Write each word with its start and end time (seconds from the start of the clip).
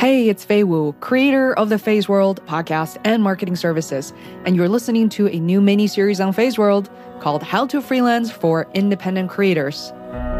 Hey, 0.00 0.30
it's 0.30 0.46
Fei 0.46 0.64
Wu, 0.64 0.94
creator 1.00 1.52
of 1.58 1.68
the 1.68 1.74
Feisworld 1.76 2.38
podcast 2.46 2.96
and 3.04 3.22
marketing 3.22 3.54
services, 3.54 4.14
and 4.46 4.56
you're 4.56 4.66
listening 4.66 5.10
to 5.10 5.28
a 5.28 5.38
new 5.38 5.60
mini 5.60 5.86
series 5.86 6.22
on 6.22 6.32
Feisworld 6.32 6.88
called 7.20 7.42
How 7.42 7.66
to 7.66 7.82
Freelance 7.82 8.30
for 8.30 8.66
Independent 8.72 9.28
Creators. 9.28 9.92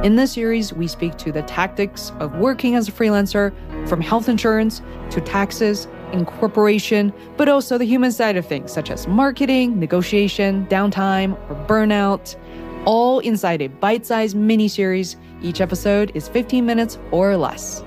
In 0.02 0.16
this 0.16 0.32
series, 0.32 0.72
we 0.72 0.86
speak 0.86 1.18
to 1.18 1.30
the 1.30 1.42
tactics 1.42 2.10
of 2.21 2.35
working 2.37 2.74
as 2.74 2.88
a 2.88 2.92
freelancer, 2.92 3.53
from 3.87 4.01
health 4.01 4.31
insurance 4.31 4.81
to 5.10 5.21
taxes, 5.21 5.87
incorporation, 6.15 7.13
but 7.37 7.51
also 7.51 7.77
the 7.77 7.85
human 7.85 8.13
side 8.13 8.38
of 8.38 8.47
things, 8.47 8.72
such 8.72 8.90
as 8.90 9.06
marketing, 9.08 9.79
negotiation, 9.79 10.67
downtime, 10.69 11.35
or 11.51 11.67
burnout, 11.67 12.35
all 12.87 13.19
inside 13.19 13.61
a 13.61 13.67
bite 13.67 14.06
sized 14.06 14.35
mini 14.35 14.69
series. 14.69 15.19
Each 15.42 15.61
episode 15.61 16.12
is 16.15 16.29
15 16.29 16.65
minutes 16.65 16.98
or 17.11 17.37
less. 17.37 17.84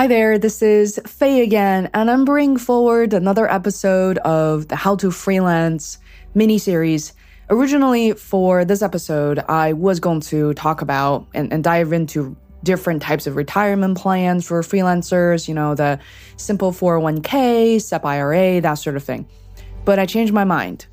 Hi 0.00 0.06
there, 0.06 0.38
this 0.38 0.62
is 0.62 0.98
Fei 1.06 1.42
again, 1.42 1.90
and 1.92 2.10
I'm 2.10 2.24
bringing 2.24 2.56
forward 2.56 3.12
another 3.12 3.46
episode 3.46 4.16
of 4.20 4.68
the 4.68 4.74
How 4.74 4.96
to 4.96 5.10
Freelance 5.10 5.98
mini 6.32 6.56
series. 6.56 7.12
Originally, 7.50 8.12
for 8.12 8.64
this 8.64 8.80
episode, 8.80 9.40
I 9.40 9.74
was 9.74 10.00
going 10.00 10.20
to 10.20 10.54
talk 10.54 10.80
about 10.80 11.26
and, 11.34 11.52
and 11.52 11.62
dive 11.62 11.92
into 11.92 12.34
different 12.64 13.02
types 13.02 13.26
of 13.26 13.36
retirement 13.36 13.98
plans 13.98 14.46
for 14.46 14.62
freelancers, 14.62 15.46
you 15.46 15.52
know, 15.52 15.74
the 15.74 16.00
simple 16.38 16.72
401k, 16.72 17.78
SEP 17.82 18.02
IRA, 18.02 18.62
that 18.62 18.76
sort 18.76 18.96
of 18.96 19.04
thing. 19.04 19.28
But 19.84 19.98
I 19.98 20.06
changed 20.06 20.32
my 20.32 20.44
mind. 20.44 20.86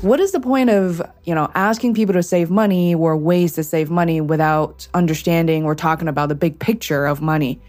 What 0.00 0.20
is 0.20 0.30
the 0.30 0.38
point 0.38 0.70
of, 0.70 1.02
you 1.24 1.34
know, 1.34 1.50
asking 1.56 1.94
people 1.94 2.12
to 2.12 2.22
save 2.22 2.52
money 2.52 2.94
or 2.94 3.16
ways 3.16 3.54
to 3.54 3.64
save 3.64 3.90
money 3.90 4.20
without 4.20 4.86
understanding 4.94 5.64
or 5.64 5.74
talking 5.74 6.06
about 6.06 6.28
the 6.28 6.36
big 6.36 6.60
picture 6.60 7.04
of 7.04 7.20
money? 7.20 7.60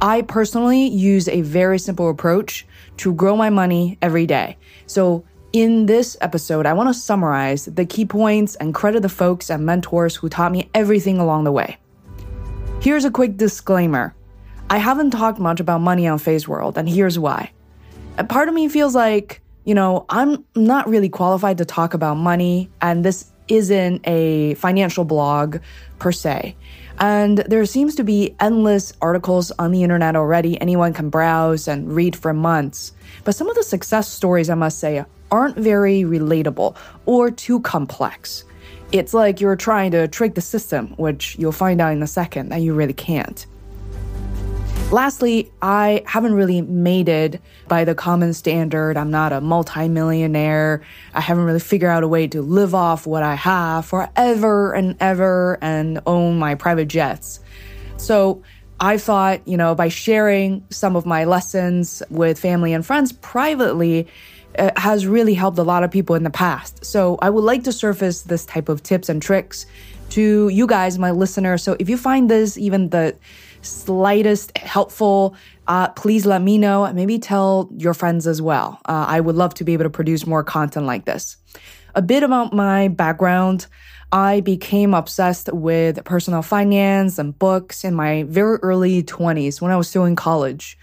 I 0.00 0.22
personally 0.22 0.88
use 0.88 1.26
a 1.26 1.40
very 1.40 1.78
simple 1.78 2.10
approach 2.10 2.66
to 2.98 3.14
grow 3.14 3.34
my 3.34 3.48
money 3.48 3.96
every 4.02 4.26
day. 4.26 4.58
So, 4.86 5.24
in 5.52 5.86
this 5.86 6.18
episode, 6.20 6.66
I 6.66 6.74
want 6.74 6.90
to 6.90 6.94
summarize 6.94 7.64
the 7.64 7.86
key 7.86 8.04
points 8.04 8.56
and 8.56 8.74
credit 8.74 9.00
the 9.00 9.08
folks 9.08 9.48
and 9.48 9.64
mentors 9.64 10.14
who 10.14 10.28
taught 10.28 10.52
me 10.52 10.68
everything 10.74 11.18
along 11.18 11.44
the 11.44 11.52
way. 11.52 11.78
Here's 12.82 13.06
a 13.06 13.10
quick 13.10 13.38
disclaimer 13.38 14.14
I 14.68 14.78
haven't 14.78 15.12
talked 15.12 15.38
much 15.38 15.60
about 15.60 15.80
money 15.80 16.06
on 16.06 16.18
Feisworld, 16.18 16.76
and 16.76 16.86
here's 16.86 17.18
why. 17.18 17.52
A 18.18 18.24
part 18.24 18.48
of 18.48 18.54
me 18.54 18.68
feels 18.68 18.94
like, 18.94 19.40
you 19.64 19.74
know, 19.74 20.04
I'm 20.10 20.44
not 20.54 20.88
really 20.88 21.08
qualified 21.08 21.58
to 21.58 21.64
talk 21.64 21.94
about 21.94 22.16
money, 22.16 22.68
and 22.82 23.02
this 23.02 23.32
isn't 23.48 24.06
a 24.06 24.54
financial 24.54 25.04
blog 25.04 25.58
per 25.98 26.12
se. 26.12 26.54
And 26.98 27.38
there 27.38 27.64
seems 27.66 27.94
to 27.96 28.04
be 28.04 28.34
endless 28.40 28.92
articles 29.02 29.50
on 29.58 29.72
the 29.72 29.82
internet 29.82 30.16
already. 30.16 30.60
Anyone 30.60 30.92
can 30.92 31.10
browse 31.10 31.68
and 31.68 31.92
read 31.92 32.16
for 32.16 32.32
months. 32.32 32.92
But 33.24 33.34
some 33.34 33.48
of 33.48 33.56
the 33.56 33.62
success 33.62 34.08
stories, 34.08 34.48
I 34.48 34.54
must 34.54 34.78
say, 34.78 35.04
aren't 35.30 35.56
very 35.56 36.02
relatable 36.02 36.76
or 37.04 37.30
too 37.30 37.60
complex. 37.60 38.44
It's 38.92 39.12
like 39.12 39.40
you're 39.40 39.56
trying 39.56 39.90
to 39.90 40.08
trick 40.08 40.34
the 40.34 40.40
system, 40.40 40.94
which 40.96 41.36
you'll 41.38 41.52
find 41.52 41.80
out 41.80 41.92
in 41.92 42.02
a 42.02 42.06
second 42.06 42.50
that 42.50 42.62
you 42.62 42.72
really 42.72 42.92
can't. 42.92 43.46
Lastly, 44.92 45.50
I 45.60 46.04
haven't 46.06 46.34
really 46.34 46.62
made 46.62 47.08
it 47.08 47.40
by 47.66 47.84
the 47.84 47.94
common 47.94 48.32
standard. 48.32 48.96
I'm 48.96 49.10
not 49.10 49.32
a 49.32 49.40
multimillionaire. 49.40 50.80
I 51.12 51.20
haven't 51.20 51.44
really 51.44 51.58
figured 51.58 51.90
out 51.90 52.04
a 52.04 52.08
way 52.08 52.28
to 52.28 52.40
live 52.40 52.72
off 52.72 53.04
what 53.04 53.24
I 53.24 53.34
have 53.34 53.84
forever 53.84 54.72
and 54.74 54.96
ever 55.00 55.58
and 55.60 56.00
own 56.06 56.38
my 56.38 56.54
private 56.54 56.86
jets. 56.86 57.40
So 57.96 58.42
I 58.78 58.96
thought, 58.96 59.46
you 59.46 59.56
know, 59.56 59.74
by 59.74 59.88
sharing 59.88 60.64
some 60.70 60.94
of 60.94 61.04
my 61.04 61.24
lessons 61.24 62.00
with 62.08 62.38
family 62.38 62.72
and 62.72 62.86
friends 62.86 63.10
privately, 63.12 64.06
it 64.54 64.78
has 64.78 65.04
really 65.04 65.34
helped 65.34 65.58
a 65.58 65.64
lot 65.64 65.82
of 65.82 65.90
people 65.90 66.14
in 66.14 66.22
the 66.22 66.30
past. 66.30 66.84
So 66.84 67.18
I 67.20 67.30
would 67.30 67.44
like 67.44 67.64
to 67.64 67.72
surface 67.72 68.22
this 68.22 68.46
type 68.46 68.68
of 68.68 68.84
tips 68.84 69.08
and 69.08 69.20
tricks 69.20 69.66
to 70.10 70.48
you 70.48 70.68
guys, 70.68 70.96
my 70.96 71.10
listeners. 71.10 71.64
So 71.64 71.76
if 71.80 71.88
you 71.88 71.96
find 71.96 72.30
this 72.30 72.56
even 72.56 72.90
the 72.90 73.16
slightest 73.66 74.56
helpful, 74.58 75.36
uh, 75.66 75.88
please 75.90 76.24
let 76.26 76.42
me 76.42 76.58
know. 76.58 76.90
Maybe 76.92 77.18
tell 77.18 77.68
your 77.76 77.94
friends 77.94 78.26
as 78.26 78.40
well. 78.40 78.80
Uh, 78.86 79.04
I 79.08 79.20
would 79.20 79.36
love 79.36 79.54
to 79.54 79.64
be 79.64 79.72
able 79.72 79.84
to 79.84 79.90
produce 79.90 80.26
more 80.26 80.44
content 80.44 80.86
like 80.86 81.04
this. 81.04 81.36
A 81.94 82.02
bit 82.02 82.22
about 82.22 82.52
my 82.52 82.88
background. 82.88 83.66
I 84.12 84.40
became 84.40 84.94
obsessed 84.94 85.52
with 85.52 86.04
personal 86.04 86.42
finance 86.42 87.18
and 87.18 87.36
books 87.36 87.84
in 87.84 87.94
my 87.94 88.22
very 88.24 88.58
early 88.58 89.02
20s 89.02 89.60
when 89.60 89.72
I 89.72 89.76
was 89.76 89.88
still 89.88 90.04
in 90.04 90.14
college. 90.14 90.78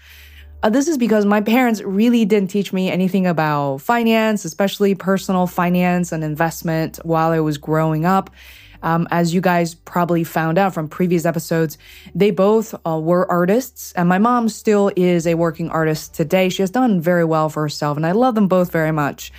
Uh, 0.62 0.70
this 0.70 0.88
is 0.88 0.96
because 0.96 1.26
my 1.26 1.40
parents 1.40 1.82
really 1.82 2.24
didn't 2.24 2.48
teach 2.48 2.72
me 2.72 2.90
anything 2.90 3.26
about 3.26 3.78
finance, 3.78 4.44
especially 4.44 4.94
personal 4.94 5.46
finance 5.46 6.10
and 6.10 6.24
investment 6.24 6.98
while 7.02 7.32
I 7.32 7.40
was 7.40 7.58
growing 7.58 8.06
up. 8.06 8.30
Um, 8.84 9.08
as 9.10 9.34
you 9.34 9.40
guys 9.40 9.74
probably 9.74 10.22
found 10.22 10.58
out 10.58 10.74
from 10.74 10.88
previous 10.88 11.24
episodes, 11.24 11.78
they 12.14 12.30
both 12.30 12.74
uh, 12.86 13.00
were 13.00 13.28
artists, 13.28 13.92
and 13.94 14.08
my 14.08 14.18
mom 14.18 14.48
still 14.48 14.92
is 14.94 15.26
a 15.26 15.34
working 15.34 15.70
artist 15.70 16.14
today. 16.14 16.50
She 16.50 16.62
has 16.62 16.70
done 16.70 17.00
very 17.00 17.24
well 17.24 17.48
for 17.48 17.62
herself, 17.62 17.96
and 17.96 18.06
I 18.06 18.12
love 18.12 18.36
them 18.36 18.46
both 18.46 18.70
very 18.70 18.92
much. 18.92 19.32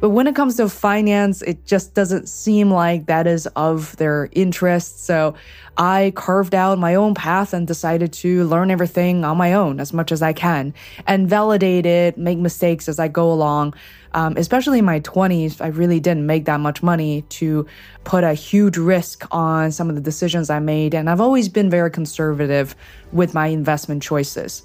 But 0.00 0.10
when 0.10 0.28
it 0.28 0.36
comes 0.36 0.56
to 0.56 0.68
finance, 0.68 1.42
it 1.42 1.64
just 1.64 1.94
doesn't 1.94 2.28
seem 2.28 2.70
like 2.70 3.06
that 3.06 3.26
is 3.26 3.46
of 3.56 3.96
their 3.96 4.28
interest. 4.30 5.04
So 5.04 5.34
I 5.76 6.12
carved 6.14 6.54
out 6.54 6.78
my 6.78 6.94
own 6.94 7.14
path 7.14 7.52
and 7.52 7.66
decided 7.66 8.12
to 8.14 8.44
learn 8.44 8.70
everything 8.70 9.24
on 9.24 9.36
my 9.36 9.54
own 9.54 9.80
as 9.80 9.92
much 9.92 10.12
as 10.12 10.22
I 10.22 10.32
can 10.32 10.72
and 11.08 11.28
validate 11.28 11.84
it, 11.84 12.16
make 12.16 12.38
mistakes 12.38 12.88
as 12.88 13.00
I 13.00 13.08
go 13.08 13.32
along. 13.32 13.74
Um, 14.14 14.36
especially 14.36 14.78
in 14.78 14.84
my 14.84 15.00
20s, 15.00 15.60
I 15.60 15.68
really 15.68 15.98
didn't 15.98 16.26
make 16.26 16.44
that 16.44 16.60
much 16.60 16.80
money 16.80 17.22
to 17.22 17.66
put 18.04 18.22
a 18.22 18.34
huge 18.34 18.76
risk 18.76 19.26
on 19.32 19.72
some 19.72 19.88
of 19.88 19.96
the 19.96 20.00
decisions 20.00 20.48
I 20.48 20.60
made. 20.60 20.94
And 20.94 21.10
I've 21.10 21.20
always 21.20 21.48
been 21.48 21.68
very 21.68 21.90
conservative 21.90 22.76
with 23.12 23.34
my 23.34 23.48
investment 23.48 24.02
choices. 24.02 24.62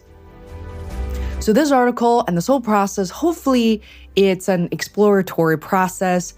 So, 1.43 1.51
this 1.51 1.71
article 1.71 2.23
and 2.25 2.37
this 2.37 2.47
whole 2.47 2.61
process, 2.61 3.09
hopefully, 3.09 3.81
it's 4.15 4.47
an 4.47 4.69
exploratory 4.71 5.57
process. 5.57 6.33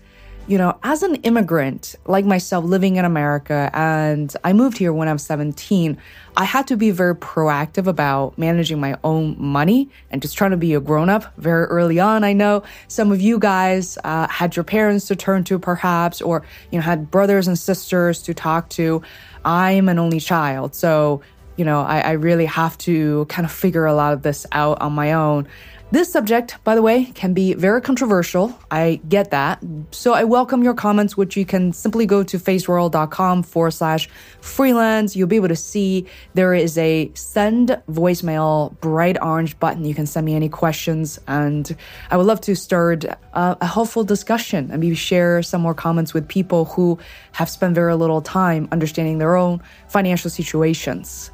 You 0.48 0.60
know, 0.60 0.78
as 0.84 1.02
an 1.02 1.16
immigrant 1.16 1.96
like 2.06 2.24
myself 2.24 2.64
living 2.66 2.98
in 2.98 3.06
America, 3.06 3.72
and 3.74 4.32
I 4.44 4.54
moved 4.54 4.78
here 4.78 4.94
when 4.94 5.08
I 5.08 5.14
was 5.14 5.26
17, 5.26 5.98
I 6.38 6.44
had 6.44 6.68
to 6.68 6.78
be 6.78 6.92
very 6.92 7.16
proactive 7.16 7.88
about 7.88 8.38
managing 8.38 8.80
my 8.80 8.96
own 9.04 9.36
money 9.40 9.90
and 10.12 10.22
just 10.22 10.38
trying 10.38 10.52
to 10.52 10.58
be 10.58 10.76
a 10.76 10.80
grown 10.80 11.10
up 11.10 11.36
very 11.38 11.66
early 11.66 12.00
on. 12.00 12.24
I 12.24 12.34
know 12.34 12.62
some 12.88 13.12
of 13.12 13.22
you 13.22 13.40
guys 13.40 13.98
uh, 14.04 14.28
had 14.28 14.56
your 14.56 14.66
parents 14.66 15.08
to 15.08 15.16
turn 15.16 15.46
to, 15.46 15.58
perhaps, 15.58 16.22
or, 16.22 16.44
you 16.72 16.78
know, 16.78 16.84
had 16.84 17.10
brothers 17.10 17.48
and 17.48 17.58
sisters 17.58 18.22
to 18.24 18.36
talk 18.36 18.70
to. 18.72 19.02
I'm 19.46 19.90
an 19.90 19.98
only 19.98 20.20
child. 20.20 20.76
So, 20.76 21.22
you 21.56 21.66
know, 21.66 21.82
I, 21.82 22.02
I 22.02 22.12
really 22.12 22.46
have 22.46 22.78
to 22.80 23.26
kind 23.26 23.46
of 23.46 23.52
figure 23.52 23.86
a 23.86 23.94
lot 23.94 24.14
of 24.14 24.22
this 24.22 24.46
out 24.52 24.82
on 24.82 24.94
my 24.94 25.14
own. 25.14 25.48
This 25.92 26.12
subject, 26.12 26.58
by 26.64 26.74
the 26.74 26.82
way, 26.82 27.06
can 27.06 27.34
be 27.34 27.54
very 27.54 27.80
controversial. 27.80 28.58
I 28.72 29.00
get 29.08 29.30
that. 29.30 29.64
So 29.92 30.14
I 30.14 30.24
welcome 30.24 30.64
your 30.64 30.74
comments, 30.74 31.16
which 31.16 31.38
you 31.38 31.46
can 31.46 31.74
simply 31.74 32.08
go 32.08 32.24
to 32.24 32.40
feisworld.com 32.40 33.44
forward 33.44 33.72
slash 33.72 34.10
freelance. 34.42 35.16
You'll 35.16 35.28
be 35.28 35.36
able 35.36 35.48
to 35.48 35.56
see 35.56 36.08
there 36.34 36.56
is 36.56 36.76
a 36.80 37.12
send 37.14 37.80
voicemail 37.90 38.78
bright 38.80 39.22
orange 39.22 39.60
button. 39.60 39.86
You 39.86 39.94
can 39.94 40.08
send 40.08 40.26
me 40.26 40.34
any 40.34 40.50
questions, 40.50 41.20
and 41.28 41.76
I 42.10 42.18
would 42.18 42.26
love 42.26 42.42
to 42.42 42.56
start 42.56 43.06
uh, 43.34 43.56
a 43.62 43.68
helpful 43.68 44.04
discussion 44.04 44.72
and 44.72 44.82
maybe 44.82 44.96
share 44.96 45.44
some 45.44 45.62
more 45.62 45.76
comments 45.76 46.16
with 46.16 46.28
people 46.28 46.66
who 46.66 46.98
have 47.34 47.50
spent 47.50 47.76
very 47.76 47.94
little 47.96 48.22
time 48.22 48.68
understanding 48.72 49.20
their 49.20 49.36
own 49.36 49.62
financial 49.88 50.32
situations. 50.32 51.30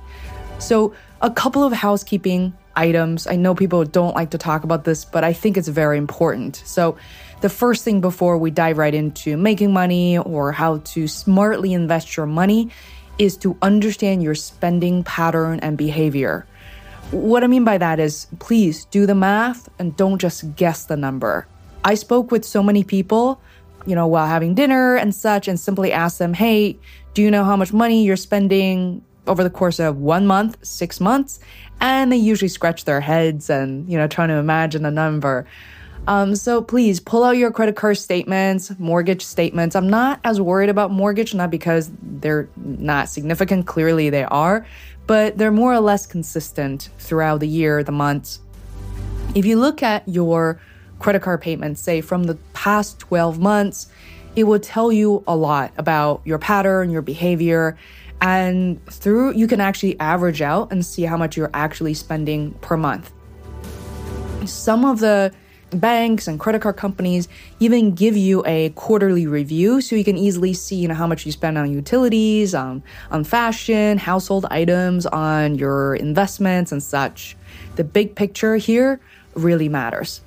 So, 0.59 0.93
a 1.21 1.31
couple 1.31 1.63
of 1.63 1.71
housekeeping 1.71 2.53
items. 2.75 3.27
I 3.27 3.35
know 3.35 3.55
people 3.55 3.83
don't 3.85 4.15
like 4.15 4.31
to 4.31 4.37
talk 4.37 4.63
about 4.63 4.83
this, 4.83 5.05
but 5.05 5.23
I 5.23 5.33
think 5.33 5.57
it's 5.57 5.67
very 5.67 5.97
important. 5.97 6.61
So, 6.65 6.97
the 7.41 7.49
first 7.49 7.83
thing 7.83 8.01
before 8.01 8.37
we 8.37 8.51
dive 8.51 8.77
right 8.77 8.93
into 8.93 9.35
making 9.35 9.73
money 9.73 10.19
or 10.19 10.51
how 10.51 10.77
to 10.77 11.07
smartly 11.07 11.73
invest 11.73 12.15
your 12.15 12.27
money 12.27 12.69
is 13.17 13.35
to 13.37 13.57
understand 13.63 14.21
your 14.21 14.35
spending 14.35 15.03
pattern 15.03 15.59
and 15.59 15.77
behavior. 15.77 16.45
What 17.09 17.43
I 17.43 17.47
mean 17.47 17.63
by 17.63 17.77
that 17.79 17.99
is 17.99 18.27
please 18.39 18.85
do 18.85 19.05
the 19.05 19.15
math 19.15 19.69
and 19.79 19.97
don't 19.97 20.19
just 20.19 20.55
guess 20.55 20.85
the 20.85 20.95
number. 20.95 21.47
I 21.83 21.95
spoke 21.95 22.31
with 22.31 22.45
so 22.45 22.61
many 22.61 22.83
people, 22.83 23.41
you 23.87 23.95
know, 23.95 24.07
while 24.07 24.27
having 24.27 24.53
dinner 24.53 24.95
and 24.95 25.13
such, 25.13 25.47
and 25.47 25.59
simply 25.59 25.91
asked 25.91 26.19
them, 26.19 26.33
hey, 26.33 26.77
do 27.13 27.21
you 27.21 27.31
know 27.31 27.43
how 27.43 27.55
much 27.55 27.73
money 27.73 28.05
you're 28.05 28.15
spending 28.15 29.03
over 29.27 29.43
the 29.43 29.49
course 29.49 29.79
of 29.79 29.97
one 29.97 30.25
month, 30.25 30.57
six 30.65 30.99
months, 30.99 31.39
and 31.79 32.11
they 32.11 32.17
usually 32.17 32.49
scratch 32.49 32.85
their 32.85 33.01
heads 33.01 33.49
and, 33.49 33.89
you 33.89 33.97
know, 33.97 34.07
trying 34.07 34.29
to 34.29 34.35
imagine 34.35 34.85
a 34.85 34.91
number. 34.91 35.45
Um, 36.07 36.35
so 36.35 36.61
please 36.61 36.99
pull 36.99 37.23
out 37.23 37.37
your 37.37 37.51
credit 37.51 37.75
card 37.75 37.97
statements, 37.97 38.71
mortgage 38.79 39.23
statements. 39.23 39.75
I'm 39.75 39.89
not 39.89 40.19
as 40.23 40.41
worried 40.41 40.69
about 40.69 40.91
mortgage, 40.91 41.35
not 41.35 41.51
because 41.51 41.91
they're 42.01 42.49
not 42.57 43.07
significant. 43.07 43.67
Clearly 43.67 44.09
they 44.09 44.23
are, 44.23 44.65
but 45.05 45.37
they're 45.37 45.51
more 45.51 45.73
or 45.73 45.79
less 45.79 46.07
consistent 46.07 46.89
throughout 46.97 47.39
the 47.39 47.47
year, 47.47 47.83
the 47.83 47.91
months. 47.91 48.39
If 49.35 49.45
you 49.45 49.59
look 49.59 49.83
at 49.83 50.07
your 50.07 50.59
credit 50.99 51.21
card 51.21 51.41
payments, 51.41 51.81
say 51.81 52.01
from 52.01 52.23
the 52.23 52.35
past 52.53 52.99
12 52.99 53.39
months, 53.39 53.87
it 54.35 54.45
will 54.45 54.59
tell 54.59 54.91
you 54.91 55.23
a 55.27 55.35
lot 55.35 55.71
about 55.77 56.21
your 56.25 56.39
pattern, 56.39 56.89
your 56.89 57.01
behavior, 57.01 57.77
and 58.21 58.83
through 58.85 59.33
you 59.33 59.47
can 59.47 59.59
actually 59.59 59.99
average 59.99 60.41
out 60.41 60.71
and 60.71 60.85
see 60.85 61.03
how 61.03 61.17
much 61.17 61.35
you're 61.35 61.51
actually 61.53 61.93
spending 61.93 62.51
per 62.61 62.77
month. 62.77 63.11
Some 64.45 64.85
of 64.85 64.99
the 64.99 65.33
banks 65.71 66.27
and 66.27 66.39
credit 66.39 66.61
card 66.61 66.75
companies 66.75 67.27
even 67.59 67.93
give 67.93 68.17
you 68.17 68.43
a 68.45 68.69
quarterly 68.71 69.25
review 69.25 69.81
so 69.81 69.95
you 69.95 70.03
can 70.03 70.17
easily 70.17 70.53
see 70.53 70.75
you 70.75 70.87
know 70.87 70.93
how 70.93 71.07
much 71.07 71.25
you 71.25 71.31
spend 71.31 71.57
on 71.57 71.71
utilities 71.71 72.53
on 72.53 72.83
on 73.09 73.23
fashion 73.23 73.97
household 73.97 74.45
items 74.51 75.05
on 75.05 75.55
your 75.55 75.95
investments 75.95 76.73
and 76.73 76.83
such 76.83 77.37
the 77.77 77.85
big 77.85 78.15
picture 78.15 78.57
here 78.57 78.99
really 79.33 79.69
matters 79.69 80.19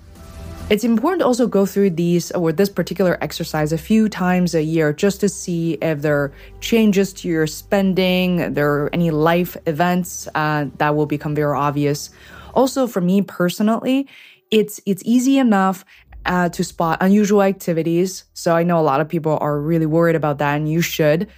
it's 0.71 0.83
important 0.83 1.21
to 1.21 1.27
also 1.27 1.47
go 1.47 1.67
through 1.67 1.91
these 1.91 2.31
or 2.33 2.51
this 2.51 2.71
particular 2.71 3.19
exercise 3.21 3.71
a 3.71 3.79
few 3.79 4.09
times 4.09 4.55
a 4.55 4.63
year 4.63 4.95
just 4.95 5.21
to 5.21 5.29
see 5.29 5.75
if 5.83 6.01
there 6.01 6.17
are 6.17 6.33
changes 6.61 7.13
to 7.13 7.29
your 7.29 7.47
spending, 7.47 8.55
there 8.55 8.73
are 8.73 8.91
any 8.95 9.11
life 9.11 9.59
events 9.67 10.27
uh, 10.35 10.67
that 10.79 10.97
will 10.97 11.05
become 11.05 11.35
very 11.35 11.55
obvious. 11.55 12.09
Also, 12.55 12.87
for 12.87 13.03
me 13.03 13.21
personally, 13.21 14.09
it's 14.51 14.81
it's 14.87 15.03
easy 15.05 15.39
enough 15.39 15.85
uh, 16.25 16.49
to 16.49 16.65
spot 16.65 16.99
unusual 17.03 17.43
activities. 17.43 18.25
So 18.33 18.57
I 18.57 18.63
know 18.63 18.79
a 18.79 18.83
lot 18.83 19.03
of 19.03 19.09
people 19.09 19.37
are 19.43 19.61
really 19.61 19.87
worried 19.87 20.17
about 20.17 20.39
that, 20.39 20.57
and 20.57 20.71
you 20.71 20.81
should. 20.81 21.29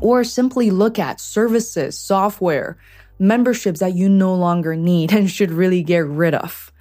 Or 0.00 0.22
simply 0.24 0.70
look 0.70 0.98
at 0.98 1.20
services, 1.20 1.98
software, 1.98 2.76
memberships 3.18 3.80
that 3.80 3.94
you 3.94 4.08
no 4.08 4.34
longer 4.34 4.76
need 4.76 5.12
and 5.16 5.30
should 5.30 5.50
really 5.50 5.82
get 5.82 6.04
rid 6.06 6.34
of. 6.34 6.71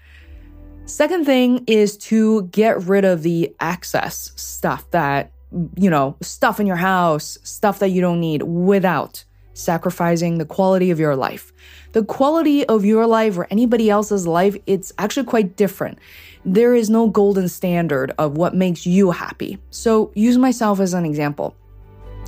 Second 0.86 1.26
thing 1.26 1.64
is 1.68 1.98
to 1.98 2.44
get 2.44 2.82
rid 2.84 3.06
of 3.06 3.24
the 3.24 3.56
excess 3.60 4.32
stuff 4.36 4.90
that, 4.92 5.32
you 5.78 5.90
know, 5.90 6.18
stuff 6.22 6.60
in 6.60 6.68
your 6.68 6.76
house, 6.76 7.38
stuff 7.44 7.80
that 7.80 7.90
you 7.90 8.02
don't 8.02 8.20
need 8.20 8.44
without 8.44 9.24
sacrificing 9.54 10.38
the 10.38 10.46
quality 10.46 10.92
of 10.92 11.00
your 11.00 11.16
life. 11.16 11.54
The 11.94 12.04
quality 12.04 12.66
of 12.68 12.86
your 12.86 13.06
life 13.06 13.38
or 13.38 13.48
anybody 13.52 13.90
else's 13.90 14.26
life, 14.26 14.56
it's 14.66 14.92
actually 14.98 15.26
quite 15.26 15.56
different. 15.56 16.00
There 16.46 16.74
is 16.74 16.90
no 16.90 17.10
golden 17.10 17.48
standard 17.48 18.14
of 18.18 18.38
what 18.38 18.56
makes 18.56 18.86
you 18.86 19.12
happy. 19.12 19.60
So, 19.70 20.12
use 20.16 20.38
myself 20.38 20.80
as 20.80 20.94
an 20.94 21.06
example. 21.06 21.56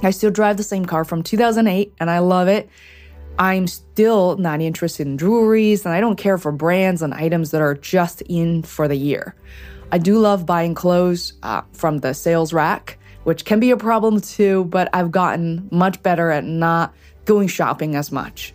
I 0.03 0.11
still 0.11 0.31
drive 0.31 0.57
the 0.57 0.63
same 0.63 0.85
car 0.85 1.05
from 1.05 1.23
2008 1.23 1.93
and 1.99 2.09
I 2.09 2.19
love 2.19 2.47
it. 2.47 2.69
I'm 3.39 3.67
still 3.67 4.37
not 4.37 4.61
interested 4.61 5.07
in 5.07 5.17
jewelries 5.17 5.85
and 5.85 5.93
I 5.93 5.99
don't 5.99 6.17
care 6.17 6.37
for 6.37 6.51
brands 6.51 7.01
and 7.01 7.13
items 7.13 7.51
that 7.51 7.61
are 7.61 7.73
just 7.73 8.21
in 8.23 8.63
for 8.63 8.87
the 8.87 8.95
year. 8.95 9.35
I 9.91 9.97
do 9.97 10.19
love 10.19 10.45
buying 10.45 10.75
clothes 10.75 11.33
uh, 11.43 11.61
from 11.73 11.99
the 11.99 12.13
sales 12.13 12.53
rack, 12.53 12.97
which 13.23 13.45
can 13.45 13.59
be 13.59 13.71
a 13.71 13.77
problem 13.77 14.21
too, 14.21 14.65
but 14.65 14.89
I've 14.93 15.11
gotten 15.11 15.67
much 15.71 16.01
better 16.03 16.29
at 16.31 16.43
not 16.43 16.93
going 17.25 17.47
shopping 17.47 17.95
as 17.95 18.11
much. 18.11 18.53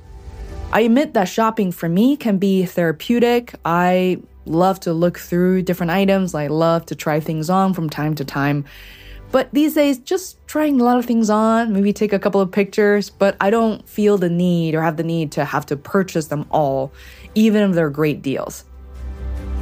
I 0.72 0.80
admit 0.80 1.14
that 1.14 1.28
shopping 1.28 1.72
for 1.72 1.88
me 1.88 2.16
can 2.16 2.38
be 2.38 2.64
therapeutic. 2.64 3.54
I 3.64 4.20
love 4.44 4.80
to 4.80 4.92
look 4.92 5.18
through 5.18 5.62
different 5.62 5.90
items, 5.90 6.34
I 6.34 6.48
love 6.48 6.86
to 6.86 6.94
try 6.94 7.20
things 7.20 7.50
on 7.50 7.74
from 7.74 7.90
time 7.90 8.14
to 8.16 8.24
time. 8.24 8.64
But 9.30 9.50
these 9.52 9.74
days, 9.74 9.98
just 9.98 10.44
trying 10.46 10.80
a 10.80 10.84
lot 10.84 10.98
of 10.98 11.04
things 11.04 11.28
on, 11.28 11.72
maybe 11.72 11.92
take 11.92 12.12
a 12.12 12.18
couple 12.18 12.40
of 12.40 12.50
pictures, 12.50 13.10
but 13.10 13.36
I 13.40 13.50
don't 13.50 13.86
feel 13.86 14.16
the 14.16 14.30
need 14.30 14.74
or 14.74 14.82
have 14.82 14.96
the 14.96 15.02
need 15.02 15.32
to 15.32 15.44
have 15.44 15.66
to 15.66 15.76
purchase 15.76 16.28
them 16.28 16.46
all, 16.50 16.92
even 17.34 17.68
if 17.68 17.74
they're 17.74 17.90
great 17.90 18.22
deals. 18.22 18.64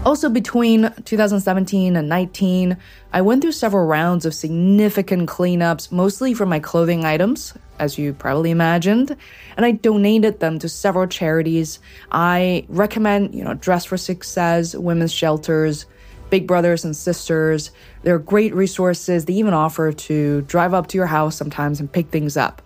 Also, 0.04 0.28
between 0.28 0.92
2017 1.04 1.96
and 1.96 2.08
19, 2.08 2.76
I 3.12 3.20
went 3.22 3.42
through 3.42 3.50
several 3.50 3.86
rounds 3.86 4.24
of 4.24 4.34
significant 4.34 5.28
cleanups, 5.28 5.90
mostly 5.90 6.32
for 6.32 6.46
my 6.46 6.60
clothing 6.60 7.04
items, 7.04 7.54
as 7.80 7.98
you 7.98 8.12
probably 8.12 8.52
imagined, 8.52 9.16
and 9.56 9.66
I 9.66 9.72
donated 9.72 10.38
them 10.38 10.60
to 10.60 10.68
several 10.68 11.08
charities. 11.08 11.80
I 12.12 12.66
recommend, 12.68 13.34
you 13.34 13.42
know, 13.42 13.54
Dress 13.54 13.84
for 13.84 13.96
Success, 13.96 14.76
women's 14.76 15.12
shelters, 15.12 15.86
Big 16.30 16.46
Brothers 16.46 16.84
and 16.84 16.96
Sisters. 16.96 17.70
They're 18.02 18.18
great 18.18 18.54
resources. 18.54 19.24
They 19.24 19.34
even 19.34 19.54
offer 19.54 19.92
to 19.92 20.42
drive 20.42 20.74
up 20.74 20.86
to 20.88 20.98
your 20.98 21.06
house 21.06 21.36
sometimes 21.36 21.80
and 21.80 21.90
pick 21.90 22.08
things 22.10 22.36
up. 22.36 22.62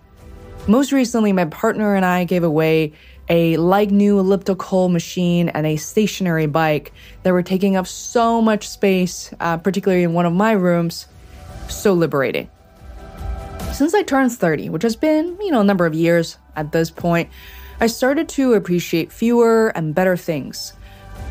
Most 0.67 0.91
recently, 0.91 1.33
my 1.33 1.45
partner 1.45 1.95
and 1.95 2.05
I 2.05 2.23
gave 2.23 2.43
away 2.43 2.93
a 3.29 3.57
like 3.57 3.91
new 3.91 4.19
elliptical 4.19 4.89
machine 4.89 5.49
and 5.49 5.65
a 5.65 5.77
stationary 5.77 6.45
bike 6.45 6.91
that 7.23 7.31
were 7.31 7.43
taking 7.43 7.75
up 7.75 7.87
so 7.87 8.41
much 8.41 8.67
space, 8.67 9.33
uh, 9.39 9.57
particularly 9.57 10.03
in 10.03 10.13
one 10.13 10.25
of 10.25 10.33
my 10.33 10.51
rooms. 10.51 11.07
So 11.69 11.93
liberating. 11.93 12.49
Since 13.73 13.93
I 13.93 14.03
turned 14.03 14.33
30, 14.33 14.69
which 14.69 14.83
has 14.83 14.95
been, 14.95 15.37
you 15.39 15.49
know, 15.49 15.61
a 15.61 15.63
number 15.63 15.85
of 15.85 15.95
years 15.95 16.37
at 16.55 16.73
this 16.73 16.91
point, 16.91 17.29
I 17.79 17.87
started 17.87 18.27
to 18.29 18.53
appreciate 18.53 19.11
fewer 19.11 19.69
and 19.69 19.95
better 19.95 20.17
things. 20.17 20.73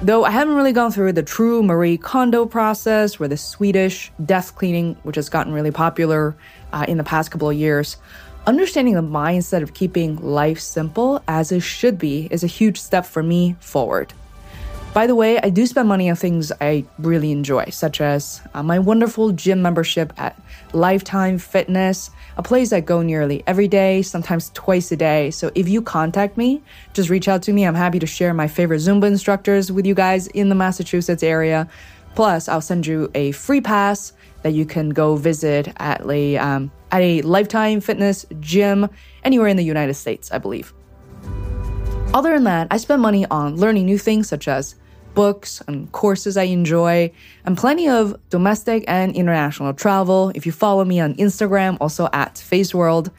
Though 0.03 0.25
I 0.25 0.31
haven't 0.31 0.55
really 0.55 0.73
gone 0.73 0.93
through 0.93 1.13
the 1.13 1.23
true 1.23 1.63
Marie 1.63 1.99
Kondo 1.99 2.47
process 2.47 3.21
or 3.21 3.29
the 3.29 3.37
Swedish 3.37 4.11
death 4.25 4.55
cleaning, 4.55 4.97
which 5.03 5.17
has 5.17 5.29
gotten 5.29 5.53
really 5.53 5.71
popular 5.71 6.35
uh, 6.73 6.87
in 6.89 6.97
the 6.97 7.05
past 7.05 7.31
couple 7.31 7.51
of 7.51 7.57
years, 7.57 7.99
Understanding 8.47 8.95
the 8.95 9.03
mindset 9.03 9.63
of 9.63 9.75
keeping 9.75 10.17
life 10.17 10.59
simple 10.59 11.23
as 11.29 11.53
it 11.53 11.61
should 11.61 11.99
be 11.99 12.27
is 12.31 12.43
a 12.43 12.47
huge 12.47 12.81
step 12.81 13.05
for 13.05 13.23
me 13.23 13.55
forward. 13.61 14.15
By 14.93 15.07
the 15.07 15.15
way, 15.15 15.39
I 15.39 15.51
do 15.51 15.67
spend 15.67 15.87
money 15.87 16.11
on 16.11 16.17
things 16.17 16.51
I 16.61 16.85
really 16.99 17.31
enjoy, 17.31 17.67
such 17.67 18.01
as 18.01 18.41
uh, 18.55 18.63
my 18.65 18.81
wonderful 18.81 19.31
gym 19.31 19.63
membership 19.63 20.13
at 20.19 20.37
Lifetime 20.73 21.39
Fitness, 21.39 22.11
a 22.37 22.43
place 22.43 22.73
I 22.73 22.81
go 22.81 23.01
nearly 23.01 23.45
every 23.47 23.69
day, 23.69 24.03
sometimes 24.03 24.51
twice 24.53 24.91
a 24.91 24.97
day. 24.97 25.31
So 25.31 25.53
if 25.55 25.69
you 25.69 25.81
contact 25.81 26.37
me, 26.37 26.61
just 26.93 27.09
reach 27.09 27.29
out 27.29 27.41
to 27.43 27.53
me. 27.53 27.65
I'm 27.65 27.77
happy 27.77 28.01
to 28.01 28.07
share 28.07 28.35
my 28.35 28.49
favorite 28.49 28.79
Zumba 28.79 29.07
instructors 29.07 29.71
with 29.71 29.87
you 29.87 29.95
guys 29.95 30.27
in 30.27 30.49
the 30.49 30.57
Massachusetts 30.57 31.23
area. 31.23 31.69
Plus, 32.17 32.49
I'll 32.49 32.61
send 32.61 32.85
you 32.85 33.13
a 33.15 33.31
free 33.31 33.61
pass 33.61 34.13
that 34.43 34.55
you 34.55 34.67
can 34.67 34.89
go 34.89 35.15
visit 35.15 35.73
at 35.77 36.05
a 36.11 36.37
um, 36.37 36.73
at 36.91 37.01
a 37.01 37.23
Lifetime 37.23 37.81
Fitness 37.81 38.27
gym 38.41 38.89
anywhere 39.23 39.47
in 39.47 39.57
the 39.57 39.63
United 39.65 39.95
States, 39.95 40.33
I 40.33 40.39
believe. 40.39 40.75
Other 42.13 42.33
than 42.33 42.43
that, 42.45 42.67
I 42.73 42.77
spend 42.77 43.03
money 43.03 43.25
on 43.31 43.57
learning 43.57 43.87
new 43.87 43.97
things 43.97 44.29
such 44.29 44.49
as 44.49 44.75
books 45.15 45.63
and 45.69 45.91
courses 45.93 46.37
I 46.37 46.45
enjoy, 46.45 47.13
and 47.45 47.57
plenty 47.57 47.89
of 47.89 48.19
domestic 48.31 48.85
and 48.89 49.15
international 49.15 49.73
travel. 49.75 50.33
If 50.35 50.45
you 50.45 50.51
follow 50.51 50.85
me 50.85 50.99
on 50.99 51.15
Instagram, 51.15 51.77
also 51.81 52.09
at 52.13 52.35
Feisworld, 52.35 53.11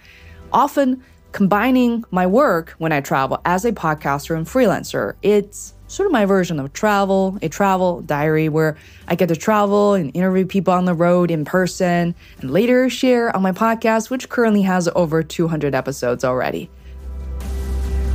often 0.52 1.02
combining 1.32 2.04
my 2.12 2.28
work 2.28 2.76
when 2.80 2.92
I 2.92 3.00
travel 3.00 3.40
as 3.46 3.64
a 3.64 3.72
podcaster 3.72 4.36
and 4.36 4.46
freelancer. 4.46 5.16
It's 5.22 5.74
sort 5.88 6.08
of 6.08 6.12
my 6.12 6.26
version 6.26 6.60
of 6.60 6.74
travel, 6.74 7.38
a 7.42 7.48
travel 7.48 8.02
diary 8.02 8.50
where 8.50 8.76
I 9.08 9.16
get 9.16 9.30
to 9.30 9.38
travel 9.38 9.94
and 9.94 10.14
interview 10.14 10.46
people 10.46 10.74
on 10.74 10.84
the 10.84 10.94
road 10.94 11.32
in 11.32 11.46
person 11.46 12.14
and 12.42 12.52
later 12.52 12.90
share 12.90 13.34
on 13.34 13.42
my 13.42 13.54
podcast, 13.54 14.10
which 14.10 14.28
currently 14.28 14.64
has 14.64 14.90
over 14.96 15.24
200 15.24 15.74
episodes 15.74 16.26
already. 16.26 16.70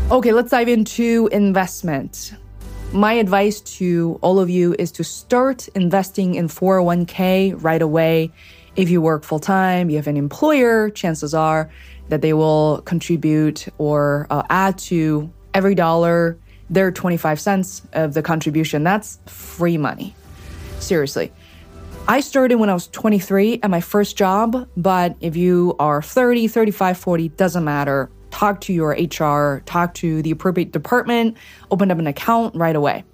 Okay, 0.08 0.32
let's 0.32 0.52
dive 0.52 0.68
into 0.68 1.28
investment. 1.32 2.34
My 2.92 3.14
advice 3.14 3.60
to 3.78 4.20
all 4.22 4.38
of 4.38 4.48
you 4.48 4.76
is 4.78 4.92
to 4.92 5.02
start 5.02 5.66
investing 5.74 6.36
in 6.36 6.46
401k 6.46 7.60
right 7.60 7.82
away. 7.82 8.30
If 8.76 8.88
you 8.88 9.00
work 9.00 9.24
full 9.24 9.40
time, 9.40 9.90
you 9.90 9.96
have 9.96 10.06
an 10.06 10.16
employer, 10.16 10.90
chances 10.90 11.34
are 11.34 11.72
that 12.08 12.22
they 12.22 12.32
will 12.34 12.82
contribute 12.82 13.66
or 13.78 14.28
uh, 14.30 14.44
add 14.48 14.78
to 14.78 15.28
every 15.54 15.74
dollar 15.74 16.38
their 16.70 16.92
25 16.92 17.40
cents 17.40 17.82
of 17.92 18.14
the 18.14 18.22
contribution. 18.22 18.84
That's 18.84 19.18
free 19.26 19.76
money. 19.76 20.14
Seriously. 20.78 21.32
I 22.06 22.20
started 22.20 22.56
when 22.56 22.70
I 22.70 22.74
was 22.74 22.86
23 22.86 23.58
at 23.60 23.70
my 23.70 23.80
first 23.80 24.16
job, 24.16 24.68
but 24.76 25.16
if 25.20 25.34
you 25.34 25.74
are 25.80 26.00
30, 26.00 26.46
35, 26.46 26.96
40, 26.96 27.28
doesn't 27.30 27.64
matter. 27.64 28.08
Talk 28.30 28.60
to 28.62 28.72
your 28.72 28.90
HR, 28.90 29.62
talk 29.66 29.94
to 29.94 30.22
the 30.22 30.30
appropriate 30.30 30.72
department, 30.72 31.36
open 31.70 31.90
up 31.90 31.98
an 31.98 32.06
account 32.06 32.54
right 32.54 32.76
away. 32.76 33.04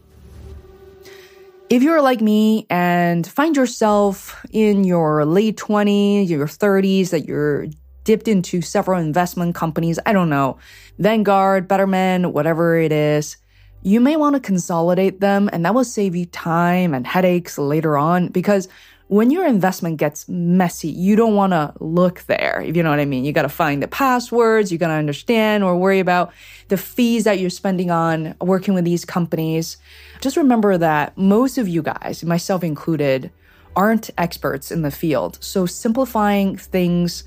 If 1.70 1.82
you're 1.82 2.02
like 2.02 2.20
me 2.20 2.66
and 2.68 3.26
find 3.26 3.56
yourself 3.56 4.44
in 4.50 4.84
your 4.84 5.24
late 5.24 5.56
20s, 5.56 6.28
your 6.28 6.46
30s, 6.46 7.10
that 7.10 7.24
you're 7.26 7.66
dipped 8.04 8.28
into 8.28 8.60
several 8.60 9.00
investment 9.00 9.54
companies, 9.54 9.98
I 10.04 10.12
don't 10.12 10.28
know, 10.28 10.58
Vanguard, 10.98 11.68
Betterment, 11.68 12.32
whatever 12.32 12.76
it 12.76 12.92
is, 12.92 13.36
you 13.82 14.00
may 14.00 14.16
want 14.16 14.34
to 14.34 14.40
consolidate 14.40 15.20
them 15.20 15.50
and 15.52 15.64
that 15.64 15.74
will 15.74 15.84
save 15.84 16.14
you 16.14 16.26
time 16.26 16.94
and 16.94 17.06
headaches 17.06 17.58
later 17.58 17.96
on 17.96 18.28
because 18.28 18.68
when 19.08 19.30
your 19.30 19.46
investment 19.46 19.98
gets 19.98 20.28
messy, 20.28 20.88
you 20.88 21.16
don't 21.16 21.34
want 21.34 21.52
to 21.52 21.74
look 21.80 22.22
there, 22.22 22.62
if 22.64 22.76
you 22.76 22.82
know 22.82 22.90
what 22.90 23.00
I 23.00 23.04
mean. 23.04 23.24
You 23.24 23.32
got 23.32 23.42
to 23.42 23.48
find 23.48 23.82
the 23.82 23.88
passwords, 23.88 24.72
you 24.72 24.78
got 24.78 24.88
to 24.88 24.94
understand 24.94 25.64
or 25.64 25.76
worry 25.76 26.00
about 26.00 26.32
the 26.68 26.76
fees 26.76 27.24
that 27.24 27.38
you're 27.38 27.50
spending 27.50 27.90
on 27.90 28.34
working 28.40 28.74
with 28.74 28.84
these 28.84 29.04
companies. 29.04 29.76
Just 30.20 30.36
remember 30.36 30.78
that 30.78 31.16
most 31.18 31.58
of 31.58 31.68
you 31.68 31.82
guys, 31.82 32.24
myself 32.24 32.64
included, 32.64 33.30
aren't 33.74 34.10
experts 34.18 34.70
in 34.70 34.82
the 34.82 34.90
field. 34.90 35.38
So 35.40 35.66
simplifying 35.66 36.56
things 36.56 37.24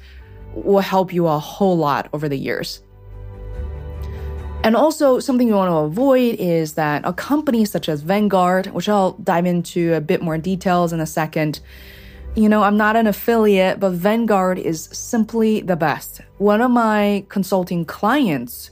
will 0.53 0.79
help 0.79 1.13
you 1.13 1.27
a 1.27 1.37
whole 1.37 1.77
lot 1.77 2.09
over 2.13 2.29
the 2.29 2.37
years. 2.37 2.81
And 4.65 4.75
also, 4.75 5.19
something 5.19 5.47
you 5.47 5.53
want 5.53 5.69
to 5.69 5.75
avoid 5.75 6.37
is 6.39 6.73
that 6.73 7.03
a 7.05 7.13
company 7.13 7.65
such 7.65 7.87
as 7.87 8.01
Vanguard, 8.01 8.65
which 8.73 8.89
I'll 8.89 9.11
dive 9.11 9.45
into 9.45 9.93
a 9.93 10.01
bit 10.01 10.23
more 10.23 10.39
details 10.39 10.91
in 10.91 10.99
a 10.99 11.05
second, 11.05 11.59
you 12.33 12.49
know, 12.49 12.63
I'm 12.63 12.75
not 12.75 12.95
an 12.95 13.05
affiliate, 13.05 13.79
but 13.79 13.91
Vanguard 13.91 14.57
is 14.57 14.89
simply 14.91 15.61
the 15.61 15.75
best. 15.75 16.21
One 16.39 16.61
of 16.61 16.71
my 16.71 17.25
consulting 17.29 17.85
clients, 17.85 18.71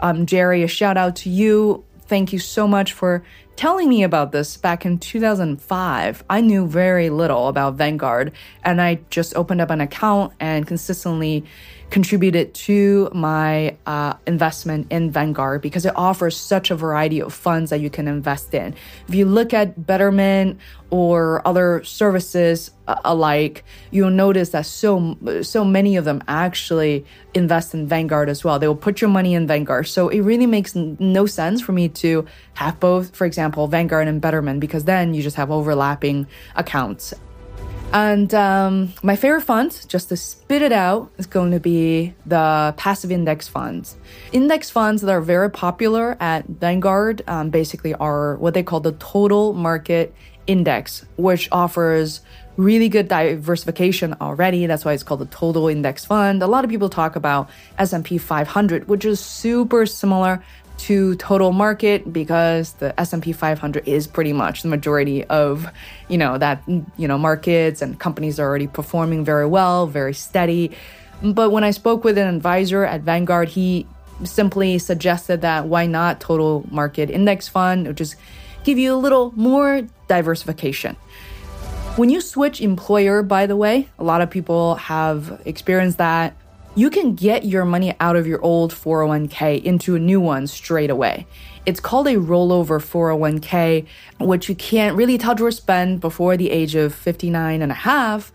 um, 0.00 0.26
Jerry, 0.26 0.62
a 0.62 0.68
shout 0.68 0.98
out 0.98 1.16
to 1.16 1.30
you. 1.30 1.84
Thank 2.06 2.34
you 2.34 2.38
so 2.38 2.68
much 2.68 2.92
for 2.92 3.24
telling 3.56 3.88
me 3.88 4.02
about 4.02 4.32
this 4.32 4.58
back 4.58 4.84
in 4.84 4.98
2005. 4.98 6.22
I 6.28 6.40
knew 6.42 6.66
very 6.66 7.08
little 7.08 7.48
about 7.48 7.76
Vanguard, 7.76 8.32
and 8.62 8.78
I 8.78 9.00
just 9.08 9.34
opened 9.34 9.62
up 9.62 9.70
an 9.70 9.80
account 9.80 10.34
and 10.38 10.66
consistently 10.66 11.46
contributed 11.90 12.54
to 12.54 13.10
my 13.12 13.76
uh, 13.86 14.14
investment 14.26 14.86
in 14.90 15.10
Vanguard 15.10 15.60
because 15.60 15.84
it 15.84 15.92
offers 15.96 16.36
such 16.36 16.70
a 16.70 16.76
variety 16.76 17.20
of 17.20 17.34
funds 17.34 17.70
that 17.70 17.80
you 17.80 17.90
can 17.90 18.06
invest 18.06 18.54
in. 18.54 18.74
If 19.08 19.14
you 19.14 19.26
look 19.26 19.52
at 19.52 19.86
Betterment 19.86 20.58
or 20.90 21.46
other 21.46 21.82
services 21.84 22.70
uh, 22.86 22.96
alike, 23.04 23.64
you'll 23.90 24.10
notice 24.10 24.50
that 24.50 24.66
so 24.66 25.16
so 25.42 25.64
many 25.64 25.96
of 25.96 26.04
them 26.04 26.22
actually 26.28 27.04
invest 27.34 27.74
in 27.74 27.86
Vanguard 27.86 28.28
as 28.28 28.44
well. 28.44 28.58
They 28.58 28.68
will 28.68 28.76
put 28.76 29.00
your 29.00 29.10
money 29.10 29.34
in 29.34 29.46
Vanguard. 29.46 29.88
So 29.88 30.08
it 30.08 30.20
really 30.20 30.46
makes 30.46 30.74
no 30.74 31.26
sense 31.26 31.60
for 31.60 31.72
me 31.72 31.88
to 31.88 32.24
have 32.54 32.78
both, 32.80 33.14
for 33.14 33.26
example, 33.26 33.66
Vanguard 33.66 34.08
and 34.08 34.20
Betterment 34.20 34.60
because 34.60 34.84
then 34.84 35.14
you 35.14 35.22
just 35.22 35.36
have 35.36 35.50
overlapping 35.50 36.26
accounts. 36.56 37.14
And 37.92 38.32
um, 38.34 38.92
my 39.02 39.16
favorite 39.16 39.40
fund, 39.40 39.84
just 39.88 40.10
to 40.10 40.16
spit 40.16 40.62
it 40.62 40.70
out, 40.70 41.10
is 41.18 41.26
going 41.26 41.50
to 41.50 41.58
be 41.58 42.14
the 42.24 42.72
passive 42.76 43.10
index 43.10 43.48
funds. 43.48 43.96
Index 44.30 44.70
funds 44.70 45.02
that 45.02 45.10
are 45.10 45.20
very 45.20 45.50
popular 45.50 46.16
at 46.20 46.46
Vanguard 46.46 47.22
um, 47.26 47.50
basically 47.50 47.94
are 47.94 48.36
what 48.36 48.54
they 48.54 48.62
call 48.62 48.78
the 48.78 48.92
total 48.92 49.54
market 49.54 50.14
index, 50.46 51.04
which 51.16 51.48
offers 51.50 52.20
really 52.56 52.88
good 52.88 53.08
diversification 53.08 54.14
already. 54.20 54.66
That's 54.66 54.84
why 54.84 54.92
it's 54.92 55.02
called 55.02 55.20
the 55.20 55.26
total 55.26 55.66
index 55.66 56.04
fund. 56.04 56.42
A 56.42 56.46
lot 56.46 56.64
of 56.64 56.70
people 56.70 56.90
talk 56.90 57.16
about 57.16 57.50
S&P 57.78 58.18
500, 58.18 58.86
which 58.86 59.04
is 59.04 59.18
super 59.18 59.86
similar 59.86 60.44
to 60.80 61.14
total 61.16 61.52
market 61.52 62.10
because 62.10 62.72
the 62.74 62.98
S&P 62.98 63.32
500 63.32 63.86
is 63.86 64.06
pretty 64.06 64.32
much 64.32 64.62
the 64.62 64.68
majority 64.68 65.24
of, 65.24 65.70
you 66.08 66.16
know, 66.16 66.38
that, 66.38 66.62
you 66.66 67.06
know, 67.06 67.18
markets 67.18 67.82
and 67.82 68.00
companies 68.00 68.40
are 68.40 68.48
already 68.48 68.66
performing 68.66 69.22
very 69.22 69.46
well, 69.46 69.86
very 69.86 70.14
steady. 70.14 70.70
But 71.22 71.50
when 71.50 71.64
I 71.64 71.70
spoke 71.70 72.02
with 72.02 72.16
an 72.16 72.34
advisor 72.34 72.84
at 72.84 73.02
Vanguard, 73.02 73.50
he 73.50 73.86
simply 74.24 74.78
suggested 74.78 75.42
that 75.42 75.66
why 75.66 75.84
not 75.84 76.18
total 76.18 76.64
market 76.70 77.10
index 77.10 77.46
fund, 77.46 77.86
which 77.86 77.98
just 77.98 78.16
give 78.64 78.78
you 78.78 78.94
a 78.94 78.96
little 78.96 79.32
more 79.36 79.82
diversification. 80.08 80.96
When 81.96 82.08
you 82.08 82.22
switch 82.22 82.62
employer, 82.62 83.22
by 83.22 83.46
the 83.46 83.56
way, 83.56 83.88
a 83.98 84.04
lot 84.04 84.22
of 84.22 84.30
people 84.30 84.76
have 84.76 85.42
experienced 85.44 85.98
that 85.98 86.34
you 86.74 86.88
can 86.88 87.14
get 87.14 87.44
your 87.44 87.64
money 87.64 87.94
out 87.98 88.16
of 88.16 88.26
your 88.26 88.40
old 88.42 88.72
401k 88.72 89.62
into 89.62 89.96
a 89.96 89.98
new 89.98 90.20
one 90.20 90.46
straight 90.46 90.90
away. 90.90 91.26
It's 91.66 91.80
called 91.80 92.06
a 92.06 92.14
rollover 92.14 92.80
401k, 92.80 93.86
which 94.20 94.48
you 94.48 94.54
can't 94.54 94.96
really 94.96 95.18
touch 95.18 95.40
or 95.40 95.50
spend 95.50 96.00
before 96.00 96.36
the 96.36 96.50
age 96.50 96.74
of 96.74 96.94
59 96.94 97.60
and 97.60 97.72
a 97.72 97.74
half. 97.74 98.32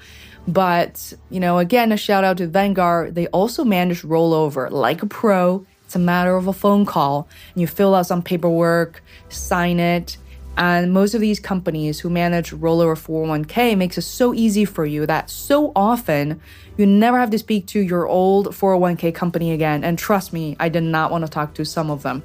But, 0.48 1.14
you 1.30 1.40
know, 1.40 1.58
again, 1.58 1.92
a 1.92 1.98
shout 1.98 2.24
out 2.24 2.38
to 2.38 2.48
Vanguard. 2.48 3.16
They 3.16 3.28
also 3.28 3.64
manage 3.64 4.04
rollover 4.04 4.70
like 4.70 5.02
a 5.02 5.08
pro. 5.08 5.66
It's 5.86 5.96
a 5.96 6.00
matter 6.00 6.36
of 6.36 6.48
a 6.48 6.54
phone 6.54 6.86
call. 6.86 7.28
You 7.56 7.68
fill 7.68 7.96
out 7.96 8.06
some 8.06 8.22
paperwork, 8.22 9.02
sign 9.30 9.80
it, 9.80 10.18
and 10.58 10.94
most 10.94 11.14
of 11.14 11.22
these 11.22 11.40
companies 11.40 12.00
who 12.00 12.10
manage 12.10 12.52
rollover 12.52 12.96
401k 12.96 13.78
makes 13.78 13.98
it 13.98 14.04
so 14.04 14.34
easy 14.34 14.64
for 14.64 14.86
you 14.86 15.06
that 15.06 15.30
so 15.30 15.72
often 15.76 16.40
you 16.78 16.86
never 16.86 17.20
have 17.20 17.30
to 17.32 17.40
speak 17.40 17.68
to 17.68 17.80
your 17.80 18.08
old 18.08 18.48
401k 18.48 19.14
company 19.14 19.52
again. 19.52 19.84
And 19.84 20.00
trust 20.00 20.32
me, 20.32 20.56
I 20.60 20.70
did 20.70 20.84
not 20.84 21.12
want 21.12 21.26
to 21.26 21.32
talk 21.32 21.54
to 21.56 21.66
some 21.66 21.90
of 21.90 22.04
them. 22.04 22.24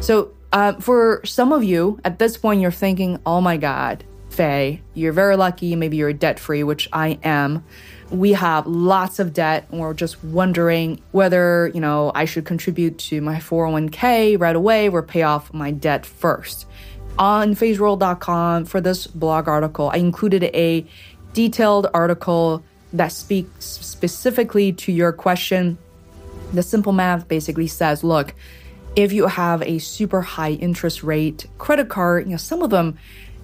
So 0.00 0.32
uh, 0.52 0.74
for 0.74 1.20
some 1.24 1.52
of 1.52 1.64
you, 1.64 2.00
at 2.04 2.18
this 2.18 2.36
point, 2.36 2.60
you're 2.60 2.70
thinking, 2.70 3.20
oh 3.26 3.40
my 3.40 3.56
God, 3.56 4.04
Fei, 4.30 4.80
you're 4.94 5.12
very 5.12 5.36
lucky. 5.36 5.74
Maybe 5.74 5.96
you're 5.96 6.12
debt 6.12 6.38
free, 6.38 6.62
which 6.62 6.88
I 6.92 7.18
am. 7.22 7.64
We 8.10 8.32
have 8.32 8.66
lots 8.66 9.20
of 9.20 9.32
debt, 9.32 9.66
and 9.70 9.80
we're 9.80 9.94
just 9.94 10.22
wondering 10.24 11.00
whether, 11.12 11.70
you 11.74 11.80
know, 11.80 12.10
I 12.14 12.24
should 12.24 12.44
contribute 12.44 12.98
to 12.98 13.20
my 13.20 13.36
401k 13.36 14.40
right 14.40 14.56
away 14.56 14.88
or 14.88 15.02
pay 15.02 15.22
off 15.22 15.52
my 15.52 15.70
debt 15.70 16.06
first 16.06 16.66
on 17.18 17.54
feisworld.com 17.54 18.64
for 18.64 18.80
this 18.80 19.06
blog 19.06 19.48
article, 19.48 19.90
I 19.92 19.96
included 19.96 20.44
a 20.44 20.86
detailed 21.32 21.88
article 21.92 22.64
that 22.92 23.12
speaks 23.12 23.64
specifically 23.64 24.72
to 24.72 24.92
your 24.92 25.12
question. 25.12 25.78
The 26.52 26.62
simple 26.62 26.92
math 26.92 27.28
basically 27.28 27.66
says, 27.66 28.02
look, 28.02 28.34
if 28.96 29.12
you 29.12 29.26
have 29.26 29.62
a 29.62 29.78
super 29.78 30.20
high 30.20 30.52
interest 30.52 31.02
rate 31.02 31.46
credit 31.58 31.88
card, 31.88 32.24
you 32.24 32.32
know, 32.32 32.36
some 32.36 32.62
of 32.62 32.70
them 32.70 32.98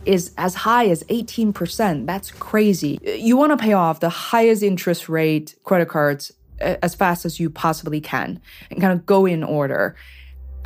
is 0.05 0.33
as 0.39 0.55
high 0.55 0.89
as 0.89 1.03
18%. 1.05 2.07
That's 2.07 2.31
crazy. 2.31 2.99
You 3.03 3.37
want 3.37 3.53
to 3.53 3.57
pay 3.57 3.73
off 3.73 4.01
the 4.01 4.09
highest 4.09 4.63
interest 4.63 5.09
rate 5.09 5.55
credit 5.65 5.89
cards 5.89 6.33
uh, 6.61 6.77
as 6.83 6.95
fast 6.95 7.25
as 7.25 7.39
you 7.39 7.51
possibly 7.51 8.01
can 8.01 8.41
and 8.71 8.81
kind 8.81 8.93
of 8.93 9.05
go 9.05 9.27
in 9.27 9.43
order. 9.43 9.97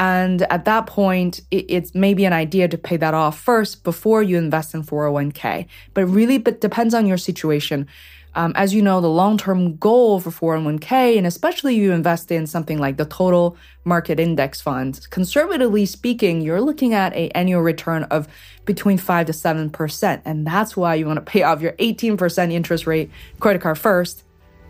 And 0.01 0.51
at 0.51 0.65
that 0.65 0.87
point, 0.87 1.43
it, 1.51 1.67
it's 1.69 1.95
maybe 1.95 2.25
an 2.25 2.33
idea 2.33 2.67
to 2.69 2.79
pay 2.79 2.97
that 2.97 3.13
off 3.13 3.39
first 3.39 3.85
before 3.85 4.23
you 4.23 4.39
invest 4.39 4.75
in 4.75 4.83
401k. 4.83 5.67
But 5.93 6.07
really, 6.07 6.39
but 6.39 6.63
depends 6.63 6.95
on 6.95 7.07
your 7.07 7.19
situation. 7.19 7.87
Um, 8.35 8.53
as 8.55 8.73
you 8.73 8.81
know, 8.81 9.03
the 9.03 9.11
long 9.11 9.37
term 9.37 9.77
goal 9.77 10.19
for 10.19 10.31
401k, 10.31 11.19
and 11.19 11.27
especially 11.27 11.75
you 11.75 11.93
invest 11.93 12.33
in 12.33 12.47
something 12.47 12.79
like 12.79 12.97
the 12.97 13.05
total 13.05 13.59
market 13.85 14.19
index 14.19 14.63
funds, 14.63 15.07
conservatively 15.07 15.85
speaking, 15.85 16.41
you're 16.41 16.63
looking 16.63 16.95
at 16.95 17.13
an 17.13 17.31
annual 17.35 17.61
return 17.61 18.05
of 18.05 18.27
between 18.65 18.97
5 18.97 19.27
to 19.27 19.33
7%. 19.33 20.23
And 20.25 20.47
that's 20.47 20.79
why 20.79 20.95
you 20.95 21.07
want 21.07 21.19
to 21.19 21.31
pay 21.31 21.43
off 21.43 21.61
your 21.61 21.73
18% 21.73 22.53
interest 22.53 22.87
rate 22.87 23.11
credit 23.39 23.61
card 23.61 23.79
first. 23.79 24.25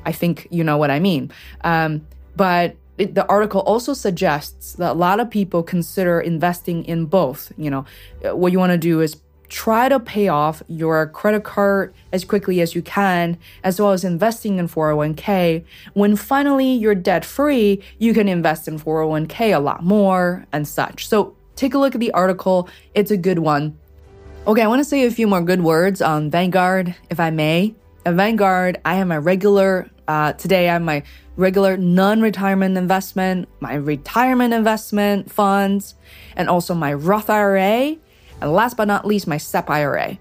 I 0.05 0.11
think 0.11 0.49
you 0.51 0.65
know 0.65 0.77
what 0.77 0.91
I 0.91 0.99
mean. 0.99 1.31
Um, 1.63 2.05
but 2.35 2.77
it, 3.01 3.15
the 3.15 3.27
article 3.29 3.63
also 3.63 3.95
suggests 3.95 4.75
that 4.75 4.93
a 4.93 4.95
lot 4.95 5.21
of 5.21 5.31
people 5.31 5.63
consider 5.63 6.21
investing 6.21 6.85
in 6.85 7.07
both. 7.07 7.51
You 7.57 7.71
know, 7.71 7.85
what 8.23 8.53
you 8.53 8.59
want 8.59 8.73
to 8.73 8.79
do 8.79 9.01
is 9.01 9.17
try 9.49 9.89
to 9.89 9.99
pay 9.99 10.29
off 10.29 10.63
your 10.69 11.07
credit 11.07 11.43
card 11.43 11.95
as 12.13 12.27
quickly 12.27 12.61
as 12.61 12.75
you 12.75 12.83
can, 12.83 13.39
as 13.65 13.81
well 13.81 13.93
as 13.93 14.05
investing 14.05 14.59
in 14.59 14.69
401k. 14.69 15.65
When 15.95 16.15
finally 16.15 16.73
you're 16.73 16.95
debt 16.95 17.25
free, 17.25 17.83
you 17.99 18.13
can 18.13 18.29
invest 18.29 18.69
in 18.69 18.79
401k 18.79 19.57
a 19.57 19.59
lot 19.59 19.83
more 19.83 20.45
and 20.53 20.69
such. 20.69 21.09
So 21.09 21.35
take 21.57 21.73
a 21.73 21.79
look 21.79 21.95
at 21.95 22.01
the 22.01 22.13
article, 22.13 22.69
it's 22.95 23.11
a 23.11 23.17
good 23.17 23.39
one. 23.39 23.79
Okay, 24.47 24.63
I 24.63 24.67
want 24.69 24.81
to 24.81 24.85
say 24.85 25.05
a 25.05 25.11
few 25.11 25.27
more 25.27 25.41
good 25.41 25.63
words 25.63 26.03
on 26.03 26.31
Vanguard, 26.31 26.95
if 27.09 27.19
I 27.19 27.31
may. 27.31 27.75
At 28.05 28.15
Vanguard, 28.15 28.79
I 28.85 28.97
am 28.97 29.11
a 29.11 29.21
regular 29.21 29.91
uh, 30.11 30.33
today, 30.33 30.69
I 30.69 30.73
have 30.73 30.83
my 30.83 31.05
regular 31.41 31.77
non 31.77 32.21
retirement 32.21 32.77
investment, 32.77 33.49
my 33.61 33.75
retirement 33.75 34.55
investment 34.55 35.33
funds, 35.33 35.95
and 36.37 36.49
also 36.49 36.75
my 36.75 36.93
Roth 36.93 37.31
IRA. 37.31 37.97
And 38.41 38.53
last 38.53 38.77
but 38.77 38.87
not 38.87 39.05
least, 39.05 39.27
my 39.27 39.39
SEP 39.39 39.69
IRA. 39.69 40.19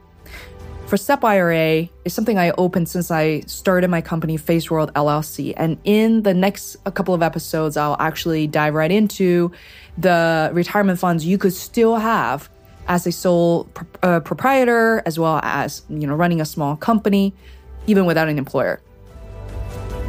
For 0.88 0.98
SEP 0.98 1.24
IRA, 1.24 1.88
it's 2.04 2.16
something 2.16 2.40
I 2.40 2.50
opened 2.52 2.90
since 2.90 3.12
I 3.12 3.42
started 3.42 3.90
my 3.90 4.02
company, 4.02 4.40
Feisworld 4.40 4.92
LLC. 4.94 5.54
And 5.56 5.78
in 5.84 6.24
the 6.24 6.34
next 6.34 6.78
a 6.86 6.92
couple 6.92 7.14
of 7.14 7.22
episodes, 7.22 7.78
I'll 7.78 7.96
actually 8.00 8.48
dive 8.48 8.74
right 8.74 8.92
into 8.92 9.52
the 9.98 10.50
retirement 10.52 10.98
funds 10.98 11.26
you 11.26 11.38
could 11.38 11.54
still 11.54 11.98
have 11.98 12.50
as 12.88 13.06
a 13.06 13.12
sole 13.12 13.70
uh, 14.02 14.20
proprietor, 14.22 15.04
as 15.06 15.20
well 15.20 15.40
as 15.44 15.84
you 15.90 16.08
know 16.08 16.16
running 16.16 16.42
a 16.42 16.46
small 16.46 16.76
company, 16.76 17.36
even 17.86 18.06
without 18.06 18.28
an 18.28 18.40
employer. 18.40 18.82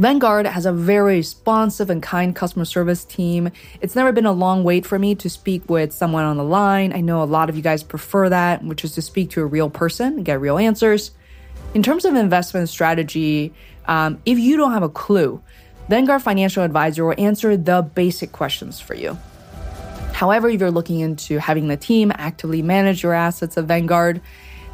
Vanguard 0.00 0.46
has 0.46 0.64
a 0.64 0.72
very 0.72 1.16
responsive 1.16 1.90
and 1.90 2.02
kind 2.02 2.34
customer 2.34 2.64
service 2.64 3.04
team. 3.04 3.50
It's 3.82 3.94
never 3.94 4.12
been 4.12 4.24
a 4.24 4.32
long 4.32 4.64
wait 4.64 4.86
for 4.86 4.98
me 4.98 5.14
to 5.16 5.28
speak 5.28 5.68
with 5.68 5.92
someone 5.92 6.24
on 6.24 6.38
the 6.38 6.42
line. 6.42 6.94
I 6.94 7.02
know 7.02 7.22
a 7.22 7.24
lot 7.24 7.50
of 7.50 7.56
you 7.56 7.60
guys 7.60 7.82
prefer 7.82 8.30
that, 8.30 8.64
which 8.64 8.82
is 8.82 8.92
to 8.92 9.02
speak 9.02 9.28
to 9.32 9.42
a 9.42 9.44
real 9.44 9.68
person 9.68 10.14
and 10.14 10.24
get 10.24 10.40
real 10.40 10.56
answers. 10.56 11.10
In 11.74 11.82
terms 11.82 12.06
of 12.06 12.14
investment 12.14 12.70
strategy, 12.70 13.52
um, 13.88 14.22
if 14.24 14.38
you 14.38 14.56
don't 14.56 14.72
have 14.72 14.82
a 14.82 14.88
clue, 14.88 15.42
Vanguard 15.90 16.22
Financial 16.22 16.64
Advisor 16.64 17.04
will 17.04 17.14
answer 17.18 17.54
the 17.58 17.82
basic 17.82 18.32
questions 18.32 18.80
for 18.80 18.94
you. 18.94 19.18
However, 20.14 20.48
if 20.48 20.60
you're 20.60 20.70
looking 20.70 21.00
into 21.00 21.38
having 21.38 21.68
the 21.68 21.76
team 21.76 22.10
actively 22.14 22.62
manage 22.62 23.02
your 23.02 23.12
assets 23.12 23.58
at 23.58 23.64
Vanguard, 23.64 24.22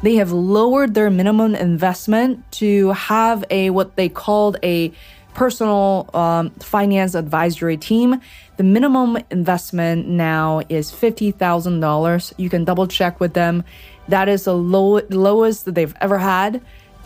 they 0.03 0.15
have 0.15 0.31
lowered 0.31 0.93
their 0.93 1.09
minimum 1.09 1.55
investment 1.55 2.49
to 2.53 2.91
have 2.91 3.43
a 3.49 3.71
what 3.71 3.95
they 3.95 4.09
called 4.09 4.57
a 4.63 4.93
personal 5.37 6.09
um, 6.15 6.49
finance 6.59 7.13
advisory 7.13 7.77
team. 7.77 8.19
The 8.57 8.63
minimum 8.63 9.19
investment 9.29 10.07
now 10.07 10.63
is 10.67 10.91
$50,000. 10.91 12.33
You 12.37 12.49
can 12.49 12.65
double 12.65 12.87
check 12.87 13.19
with 13.19 13.35
them. 13.35 13.63
That 14.07 14.27
is 14.29 14.45
the 14.45 14.55
low, 14.55 14.99
lowest 15.11 15.65
that 15.65 15.75
they've 15.75 15.93
ever 16.01 16.17
had. 16.17 16.59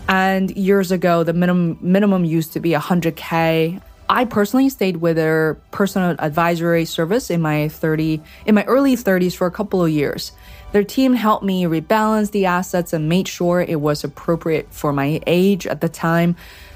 And 0.07 0.49
years 0.51 0.91
ago, 0.91 1.23
the 1.23 1.33
minimum 1.33 1.77
minimum 1.81 2.23
used 2.23 2.53
to 2.53 2.61
be 2.61 2.71
100k. 2.71 3.81
I 4.09 4.25
personally 4.25 4.69
stayed 4.69 4.97
with 4.97 5.17
their 5.17 5.55
personal 5.71 6.15
advisory 6.17 6.85
service 6.85 7.29
in 7.29 7.41
my 7.41 7.67
30 7.67 8.21
in 8.45 8.55
my 8.55 8.63
early 8.63 8.95
30s 8.95 9.35
for 9.35 9.45
a 9.45 9.51
couple 9.51 9.83
of 9.83 9.91
years. 9.91 10.31
Their 10.71 10.83
team 10.85 11.13
helped 11.13 11.43
me 11.43 11.65
rebalance 11.65 12.31
the 12.31 12.45
assets 12.45 12.93
and 12.93 13.09
made 13.09 13.27
sure 13.27 13.61
it 13.61 13.81
was 13.81 14.03
appropriate 14.03 14.73
for 14.73 14.93
my 14.93 15.21
age 15.27 15.67
at 15.67 15.81
the 15.81 15.89
time 15.89 16.35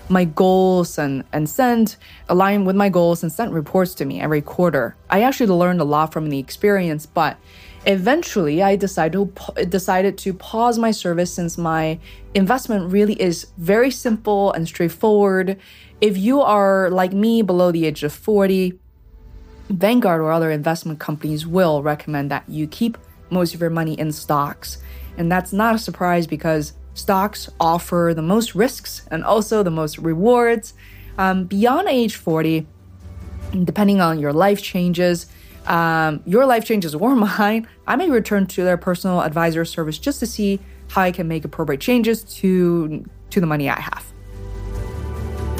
my 0.10 0.26
goals 0.26 0.98
and, 0.98 1.24
and 1.34 1.50
send 1.50 1.96
align 2.30 2.66
with 2.66 2.76
my 2.76 2.90
goals 2.90 3.24
and 3.24 3.32
send 3.32 3.54
reports 3.54 3.96
to 3.96 4.06
me 4.06 4.22
every 4.22 4.42
quarter. 4.42 4.96
I 5.10 5.22
actually 5.22 5.48
learned 5.48 5.82
a 5.82 5.86
lot 5.86 6.14
from 6.14 6.30
the 6.30 6.40
experience, 6.40 7.06
but 7.06 7.38
eventually 7.86 8.62
I 8.62 8.76
decided 8.76 9.36
to, 9.36 9.66
decided 9.66 10.18
to 10.20 10.34
pause 10.34 10.78
my 10.78 10.92
service 10.92 11.34
since 11.34 11.58
my 11.58 12.00
investment 12.34 12.92
really 12.92 13.20
is 13.22 13.48
very 13.58 13.92
simple 13.92 14.52
and 14.52 14.68
straightforward. 14.68 15.60
If 16.02 16.18
you 16.18 16.42
are 16.42 16.90
like 16.90 17.14
me 17.14 17.42
below 17.42 17.72
the 17.72 17.86
age 17.86 18.04
of 18.04 18.14
40, 18.14 18.80
Vanguard 19.70 20.22
or 20.22 20.32
other 20.32 20.52
investment 20.52 21.00
companies 21.00 21.48
will 21.48 21.82
recommend 21.82 22.30
that 22.30 22.48
you 22.48 22.68
keep 22.68 22.98
most 23.32 23.56
of 23.56 23.62
your 23.62 23.72
money 23.72 23.94
in 24.00 24.12
stocks. 24.12 24.78
And 25.18 25.32
that's 25.32 25.52
not 25.52 25.74
a 25.74 25.80
surprise 25.80 26.28
because 26.28 26.74
Stocks 26.96 27.50
offer 27.60 28.14
the 28.16 28.22
most 28.22 28.56
risks 28.56 29.06
and 29.12 29.24
also 29.24 29.62
the 29.64 29.70
most 29.70 29.98
rewards. 29.98 30.74
Um, 31.18 31.44
beyond 31.44 31.90
age 31.90 32.16
40, 32.16 32.66
depending 33.64 34.00
on 34.00 34.18
your 34.18 34.32
life 34.32 34.62
changes, 34.62 35.28
um, 35.68 36.24
your 36.25 36.46
life 36.46 36.66
changes 36.66 36.96
or 36.96 37.16
mine, 37.16 37.68
I 37.86 37.98
may 37.98 38.10
return 38.10 38.48
to 38.48 38.64
their 38.64 38.78
personal 38.78 39.22
advisor 39.22 39.66
service 39.66 39.98
just 39.98 40.20
to 40.22 40.25
see 40.25 40.60
how 40.88 41.02
I 41.02 41.12
can 41.12 41.28
make 41.28 41.44
appropriate 41.44 41.82
changes 41.82 42.24
to, 42.40 43.06
to 43.30 43.40
the 43.42 43.48
money 43.48 43.70
I 43.70 43.80
have. 43.80 44.06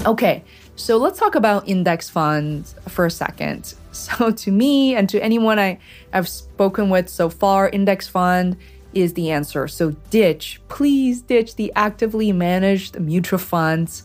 Okay, 0.06 0.44
so 0.78 0.98
let's 0.98 1.20
talk 1.20 1.36
about 1.36 1.68
index 1.68 2.10
funds 2.10 2.76
for 2.88 3.06
a 3.06 3.12
second. 3.12 3.74
So, 3.96 4.30
to 4.30 4.52
me 4.52 4.94
and 4.94 5.08
to 5.08 5.24
anyone 5.24 5.58
I 5.58 5.80
have 6.12 6.28
spoken 6.28 6.90
with 6.90 7.08
so 7.08 7.30
far, 7.30 7.70
index 7.70 8.10
fund 8.10 8.58
is 8.96 9.14
the 9.14 9.30
answer. 9.30 9.68
So 9.68 9.92
ditch, 10.10 10.62
please 10.70 11.22
ditch 11.22 11.56
the 11.56 11.72
actively 11.76 12.32
managed 12.32 13.00
mutual 13.00 13.40
funds. 13.40 14.04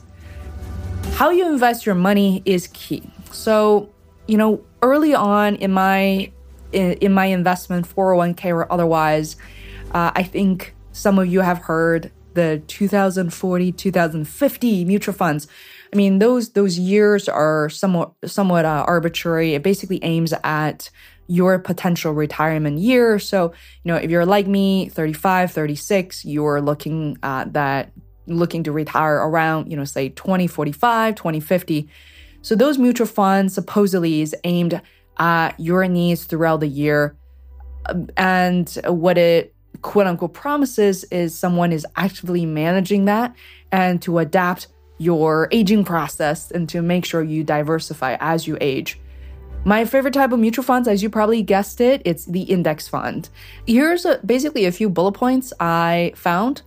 How 1.12 1.30
you 1.30 1.50
invest 1.50 1.86
your 1.86 1.94
money 1.94 2.42
is 2.44 2.68
key. 2.72 3.10
So, 3.30 3.88
you 4.26 4.36
know, 4.36 4.62
early 4.82 5.14
on 5.14 5.56
in 5.56 5.72
my 5.72 6.30
in, 6.72 7.12
my 7.12 7.26
investment 7.26 7.88
401k 7.88 8.46
or 8.46 8.72
otherwise, 8.72 9.36
uh, 9.92 10.12
I 10.14 10.22
think 10.22 10.74
some 10.92 11.18
of 11.18 11.26
you 11.26 11.40
have 11.40 11.58
heard 11.58 12.12
the 12.34 12.62
2040, 12.68 13.72
2050 13.72 14.84
mutual 14.84 15.14
funds. 15.14 15.48
I 15.92 15.96
mean, 15.96 16.20
those 16.20 16.50
those 16.50 16.78
years 16.78 17.28
are 17.28 17.68
somewhat 17.68 18.12
somewhat 18.24 18.64
uh, 18.64 18.84
arbitrary. 18.86 19.54
It 19.54 19.62
basically 19.62 20.02
aims 20.04 20.32
at 20.44 20.90
your 21.30 21.60
potential 21.60 22.12
retirement 22.12 22.78
year. 22.78 23.20
So, 23.20 23.52
you 23.84 23.92
know, 23.92 23.94
if 23.94 24.10
you're 24.10 24.26
like 24.26 24.48
me, 24.48 24.88
35, 24.88 25.52
36, 25.52 26.24
you're 26.24 26.60
looking 26.60 27.16
at 27.22 27.52
that, 27.52 27.92
looking 28.26 28.64
to 28.64 28.72
retire 28.72 29.14
around, 29.14 29.70
you 29.70 29.76
know, 29.76 29.84
say 29.84 30.08
2045, 30.08 31.14
2050. 31.14 31.88
So 32.42 32.56
those 32.56 32.78
mutual 32.78 33.06
funds 33.06 33.54
supposedly 33.54 34.22
is 34.22 34.34
aimed 34.42 34.82
at 35.18 35.50
your 35.60 35.86
needs 35.86 36.24
throughout 36.24 36.60
the 36.60 36.66
year. 36.66 37.16
And 38.16 38.68
what 38.86 39.16
it 39.16 39.54
quote 39.82 40.08
unquote 40.08 40.34
promises 40.34 41.04
is 41.04 41.38
someone 41.38 41.72
is 41.72 41.86
actively 41.94 42.44
managing 42.44 43.04
that 43.04 43.36
and 43.70 44.02
to 44.02 44.18
adapt 44.18 44.66
your 44.98 45.48
aging 45.52 45.84
process 45.84 46.50
and 46.50 46.68
to 46.70 46.82
make 46.82 47.04
sure 47.04 47.22
you 47.22 47.44
diversify 47.44 48.16
as 48.18 48.48
you 48.48 48.58
age. 48.60 48.99
My 49.64 49.84
favorite 49.84 50.14
type 50.14 50.32
of 50.32 50.38
mutual 50.38 50.64
funds, 50.64 50.88
as 50.88 51.02
you 51.02 51.10
probably 51.10 51.42
guessed 51.42 51.82
it, 51.82 52.00
it's 52.06 52.24
the 52.24 52.42
index 52.42 52.88
fund. 52.88 53.28
Here's 53.66 54.06
a, 54.06 54.18
basically 54.24 54.64
a 54.64 54.72
few 54.72 54.88
bullet 54.88 55.12
points 55.12 55.52
I 55.60 56.12
found 56.16 56.62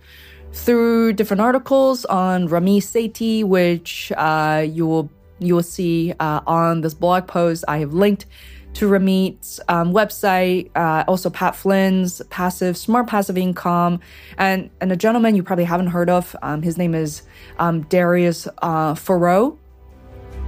through 0.52 1.14
different 1.14 1.40
articles 1.40 2.04
on 2.04 2.48
Ramit 2.48 2.82
Sethi, 2.82 3.44
which 3.44 4.12
uh, 4.16 4.64
you 4.68 4.86
will 4.86 5.10
you 5.40 5.56
will 5.56 5.64
see 5.64 6.14
uh, 6.20 6.40
on 6.46 6.82
this 6.82 6.94
blog 6.94 7.26
post. 7.26 7.64
I 7.66 7.78
have 7.78 7.92
linked 7.92 8.26
to 8.74 8.88
Ramit's 8.88 9.58
um, 9.68 9.92
website, 9.92 10.70
uh, 10.76 11.04
also 11.08 11.30
Pat 11.30 11.56
Flynn's 11.56 12.22
passive, 12.30 12.76
smart 12.76 13.08
passive 13.08 13.36
income, 13.36 13.98
and 14.38 14.70
and 14.80 14.92
a 14.92 14.96
gentleman 14.96 15.34
you 15.34 15.42
probably 15.42 15.64
haven't 15.64 15.88
heard 15.88 16.08
of. 16.08 16.36
Um, 16.42 16.62
his 16.62 16.78
name 16.78 16.94
is 16.94 17.22
um, 17.58 17.82
Darius 17.82 18.46
uh. 18.62 18.94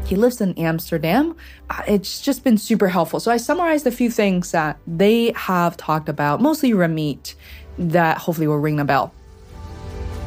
He 0.07 0.15
lives 0.15 0.41
in 0.41 0.55
Amsterdam. 0.57 1.35
Uh, 1.69 1.83
it's 1.89 2.21
just 2.21 2.45
been 2.45 2.59
super 2.59 2.89
helpful. 2.89 3.19
So 3.19 3.33
I 3.33 3.39
summarized 3.39 3.87
a 3.89 3.91
few 3.91 4.09
things 4.09 4.53
that 4.53 4.79
they 4.87 5.33
have 5.35 5.77
talked 5.77 6.09
about, 6.09 6.41
mostly 6.41 6.71
Ramit, 6.71 7.35
that 7.77 8.19
hopefully 8.19 8.47
will 8.47 8.59
ring 8.59 8.79
a 8.79 8.85
bell. 8.85 9.13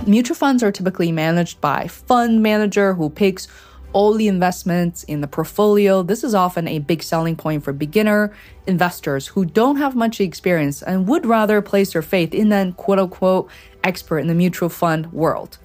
Mutual 0.05 0.35
funds 0.35 0.63
are 0.63 0.71
typically 0.71 1.13
managed 1.13 1.61
by 1.61 1.87
fund 1.87 2.43
manager 2.43 2.93
who 2.93 3.09
picks 3.09 3.47
all 3.93 4.13
the 4.13 4.27
investments 4.27 5.03
in 5.03 5.21
the 5.21 5.27
portfolio. 5.27 6.03
This 6.03 6.23
is 6.25 6.35
often 6.35 6.67
a 6.67 6.79
big 6.79 7.01
selling 7.01 7.37
point 7.37 7.63
for 7.63 7.71
beginner 7.71 8.33
investors 8.67 9.27
who 9.27 9.45
don't 9.45 9.77
have 9.77 9.95
much 9.95 10.19
experience 10.19 10.83
and 10.83 11.07
would 11.07 11.25
rather 11.25 11.61
place 11.61 11.93
their 11.93 12.01
faith 12.01 12.33
in 12.33 12.51
an 12.51 12.73
quote 12.73 12.99
unquote 12.99 13.49
expert 13.83 14.19
in 14.19 14.27
the 14.27 14.35
mutual 14.35 14.69
fund 14.69 15.11
world. 15.13 15.57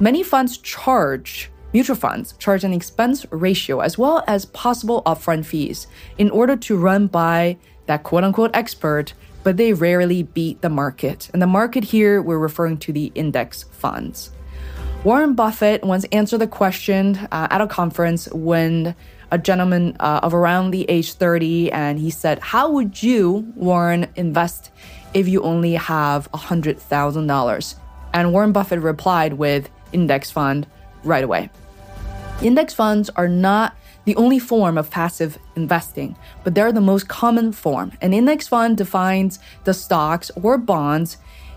Many 0.00 0.22
funds 0.22 0.58
charge 0.58 1.50
Mutual 1.74 1.96
funds 1.96 2.34
charge 2.38 2.62
an 2.62 2.72
expense 2.72 3.26
ratio 3.30 3.80
as 3.80 3.98
well 3.98 4.22
as 4.28 4.46
possible 4.46 5.02
upfront 5.04 5.44
fees 5.44 5.88
in 6.18 6.30
order 6.30 6.54
to 6.54 6.76
run 6.76 7.08
by 7.08 7.56
that 7.86 8.04
quote 8.04 8.22
unquote 8.22 8.52
expert, 8.54 9.12
but 9.42 9.56
they 9.56 9.72
rarely 9.72 10.22
beat 10.22 10.62
the 10.62 10.68
market. 10.68 11.28
And 11.32 11.42
the 11.42 11.48
market 11.48 11.82
here, 11.82 12.22
we're 12.22 12.38
referring 12.38 12.78
to 12.78 12.92
the 12.92 13.10
index 13.16 13.64
funds. 13.64 14.30
Warren 15.02 15.34
Buffett 15.34 15.82
once 15.82 16.04
answered 16.12 16.38
the 16.38 16.46
question 16.46 17.16
uh, 17.32 17.48
at 17.50 17.60
a 17.60 17.66
conference 17.66 18.28
when 18.32 18.94
a 19.32 19.36
gentleman 19.36 19.96
uh, 19.98 20.20
of 20.22 20.32
around 20.32 20.70
the 20.70 20.88
age 20.88 21.14
30 21.14 21.72
and 21.72 21.98
he 21.98 22.08
said, 22.08 22.38
How 22.38 22.70
would 22.70 23.02
you, 23.02 23.52
Warren, 23.56 24.06
invest 24.14 24.70
if 25.12 25.26
you 25.26 25.42
only 25.42 25.74
have 25.74 26.30
$100,000? 26.30 27.74
And 28.14 28.32
Warren 28.32 28.52
Buffett 28.52 28.78
replied 28.78 29.32
with 29.32 29.68
index 29.92 30.30
fund 30.30 30.68
right 31.02 31.24
away. 31.24 31.50
Index 32.44 32.74
funds 32.74 33.08
are 33.16 33.26
not 33.26 33.74
the 34.04 34.14
only 34.16 34.38
form 34.38 34.76
of 34.76 34.90
passive 34.90 35.38
investing, 35.56 36.14
but 36.44 36.54
they're 36.54 36.72
the 36.72 36.80
most 36.82 37.08
common 37.08 37.52
form. 37.52 37.92
An 38.02 38.12
index 38.12 38.46
fund 38.46 38.76
defines 38.76 39.38
the 39.64 39.72
stocks 39.72 40.30
or 40.42 40.58
bonds 40.58 41.16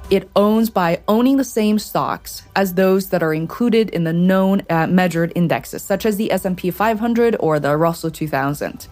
it 0.09 0.29
owns 0.37 0.69
by 0.69 1.01
owning 1.09 1.35
the 1.35 1.43
same 1.43 1.77
stocks 1.77 2.43
as 2.55 2.75
those 2.75 3.09
that 3.09 3.21
are 3.21 3.33
included 3.33 3.89
in 3.89 4.05
the 4.05 4.13
known 4.13 4.61
uh, 4.69 4.87
measured 4.87 5.33
indexes 5.35 5.83
such 5.83 6.05
as 6.05 6.15
the 6.15 6.31
S&P 6.31 6.71
500 6.71 7.35
or 7.41 7.59
the 7.59 7.75
Russell 7.75 8.09
2000. 8.09 8.87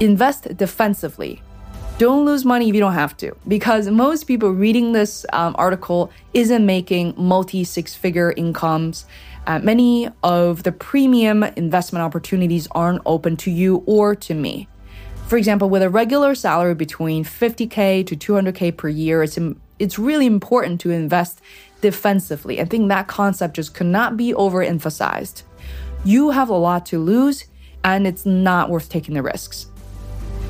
Invest 0.00 0.56
defensively. 0.56 1.40
Don't 1.98 2.24
lose 2.24 2.44
money 2.44 2.68
if 2.68 2.74
you 2.74 2.80
don't 2.80 2.94
have 2.94 3.16
to, 3.18 3.36
because 3.46 3.86
most 3.88 4.24
people 4.24 4.50
reading 4.50 4.90
this 4.90 5.24
um, 5.32 5.54
article 5.56 6.10
isn't 6.34 6.66
making 6.66 7.14
multi 7.16 7.62
six 7.62 7.94
figure 7.94 8.32
incomes 8.32 9.04
uh, 9.46 9.58
many 9.58 10.08
of 10.22 10.62
the 10.62 10.72
premium 10.72 11.42
investment 11.42 12.02
opportunities 12.04 12.68
aren't 12.72 13.02
open 13.06 13.36
to 13.38 13.50
you 13.50 13.82
or 13.86 14.14
to 14.14 14.34
me. 14.34 14.68
For 15.26 15.36
example, 15.36 15.70
with 15.70 15.82
a 15.82 15.90
regular 15.90 16.34
salary 16.34 16.74
between 16.74 17.24
50k 17.24 18.06
to 18.06 18.16
200k 18.16 18.76
per 18.76 18.88
year, 18.88 19.22
it's 19.22 19.38
it's 19.78 19.98
really 19.98 20.26
important 20.26 20.80
to 20.82 20.90
invest 20.90 21.40
defensively. 21.80 22.60
I 22.60 22.64
think 22.66 22.88
that 22.88 23.08
concept 23.08 23.56
just 23.56 23.74
could 23.74 23.86
not 23.86 24.16
be 24.16 24.32
overemphasized. 24.32 25.42
you 26.04 26.30
have 26.30 26.48
a 26.48 26.54
lot 26.54 26.86
to 26.86 26.98
lose 26.98 27.44
and 27.84 28.06
it's 28.06 28.26
not 28.26 28.70
worth 28.70 28.88
taking 28.88 29.14
the 29.14 29.22
risks. 29.22 29.66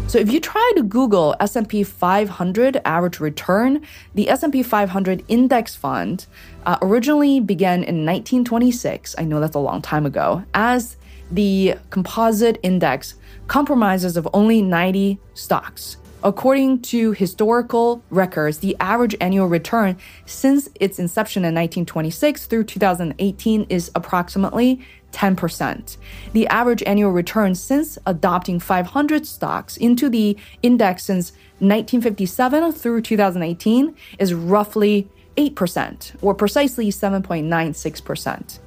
So 0.09 0.19
if 0.19 0.31
you 0.31 0.41
try 0.41 0.73
to 0.77 0.83
Google 0.83 1.35
S&P 1.41 1.83
500 1.83 2.81
average 2.85 3.19
return, 3.19 3.81
the 4.15 4.29
S&P 4.29 4.63
500 4.63 5.25
index 5.29 5.75
fund 5.75 6.27
uh, 6.67 6.77
originally 6.83 7.41
began 7.41 7.77
in 7.77 8.05
1926. 8.05 9.15
I 9.17 9.25
know 9.25 9.41
that's 9.41 9.57
a 9.57 9.59
long 9.59 9.81
time 9.81 10.05
ago. 10.05 10.45
As 10.53 10.97
the 11.31 11.77
composite 11.89 12.59
index 12.63 13.15
compromises 13.49 14.19
of 14.19 14.29
only 14.35 14.61
90 14.61 15.19
stocks. 15.33 15.97
According 16.25 16.83
to 16.83 17.13
historical 17.13 18.05
records, 18.11 18.59
the 18.59 18.77
average 18.79 19.17
annual 19.21 19.49
return 19.49 19.97
since 20.25 20.69
its 20.79 21.01
inception 21.01 21.41
in 21.41 21.55
1926 21.55 22.47
through 22.47 22.65
2018 22.65 23.67
is 23.69 23.91
approximately 23.97 24.81
10%. 25.13 25.97
The 26.33 26.47
average 26.49 26.83
annual 26.85 27.13
return 27.13 27.55
since 27.55 27.99
adopting 28.07 28.59
500 28.59 29.27
stocks 29.27 29.77
into 29.77 30.09
the 30.09 30.37
index 30.63 31.05
since 31.05 31.33
1957 31.61 32.73
through 32.73 33.03
2018 33.03 33.95
is 34.19 34.35
roughly 34.35 35.09
8%, 35.37 36.17
or 36.23 36.35
precisely 36.35 36.89
7.96%. 36.89 38.59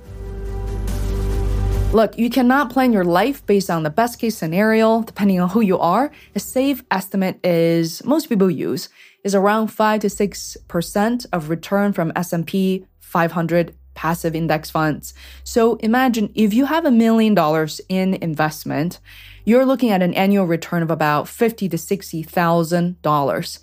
Look, 1.94 2.18
you 2.18 2.30
cannot 2.30 2.72
plan 2.72 2.92
your 2.92 3.06
life 3.06 3.46
based 3.46 3.70
on 3.70 3.84
the 3.84 3.90
best 3.90 4.20
case 4.20 4.38
scenario, 4.38 5.04
depending 5.04 5.40
on 5.40 5.50
who 5.50 5.62
you 5.62 5.80
are. 5.80 6.12
A 6.36 6.40
safe 6.40 6.84
estimate 6.92 7.40
is 7.46 8.04
most 8.04 8.28
people 8.28 8.52
use 8.52 8.90
is 9.24 9.34
around 9.34 9.68
5 9.68 10.02
to 10.02 10.08
6% 10.08 11.26
of 11.32 11.50
return 11.50 11.94
from 11.94 12.12
S&P 12.16 12.86
500 13.00 13.74
passive 13.96 14.36
index 14.36 14.70
funds. 14.70 15.14
So 15.44 15.76
imagine 15.78 16.32
if 16.36 16.54
you 16.54 16.66
have 16.66 16.86
a 16.86 16.92
million 16.92 17.34
dollars 17.34 17.82
in 17.90 18.14
investment, 18.16 19.00
you're 19.46 19.66
looking 19.66 19.90
at 19.90 20.04
an 20.04 20.14
annual 20.14 20.46
return 20.46 20.84
of 20.84 20.92
about 20.92 21.28
fifty 21.28 21.68
to 21.70 21.78
sixty 21.78 22.22
thousand 22.22 23.02
dollars. 23.02 23.60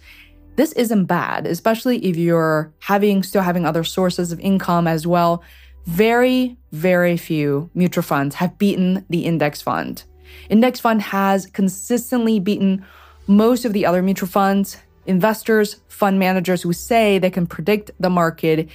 This 0.56 0.72
isn't 0.72 1.04
bad, 1.04 1.46
especially 1.46 2.04
if 2.04 2.16
you're 2.16 2.72
having 2.80 3.22
still 3.22 3.42
having 3.42 3.64
other 3.64 3.84
sources 3.84 4.32
of 4.32 4.40
income 4.40 4.86
as 4.86 5.06
well. 5.06 5.42
Very, 5.86 6.56
very 6.72 7.16
few 7.16 7.70
mutual 7.74 8.02
funds 8.02 8.36
have 8.36 8.58
beaten 8.58 9.04
the 9.10 9.24
index 9.24 9.62
fund. 9.62 10.04
Index 10.48 10.80
fund 10.80 11.02
has 11.02 11.46
consistently 11.46 12.38
beaten 12.38 12.84
most 13.26 13.64
of 13.64 13.72
the 13.72 13.86
other 13.86 14.02
mutual 14.02 14.28
funds. 14.28 14.78
Investors, 15.06 15.80
fund 15.88 16.18
managers 16.18 16.62
who 16.62 16.72
say 16.72 17.18
they 17.18 17.30
can 17.30 17.46
predict 17.46 17.90
the 17.98 18.10
market 18.10 18.68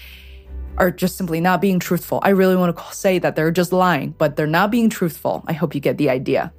are 0.78 0.92
just 0.92 1.18
simply 1.18 1.42
not 1.42 1.62
being 1.62 1.80
truthful. 1.80 2.20
I 2.24 2.30
really 2.30 2.56
want 2.56 2.76
to 2.76 2.84
say 2.96 3.20
that 3.20 3.36
they're 3.36 3.52
just 3.52 3.74
lying, 3.74 4.16
but 4.18 4.36
they're 4.36 4.48
not 4.48 4.72
being 4.72 4.90
truthful. 4.90 5.44
I 5.48 5.54
hope 5.54 5.76
you 5.76 5.82
get 5.82 5.98
the 5.98 6.10
idea. 6.10 6.54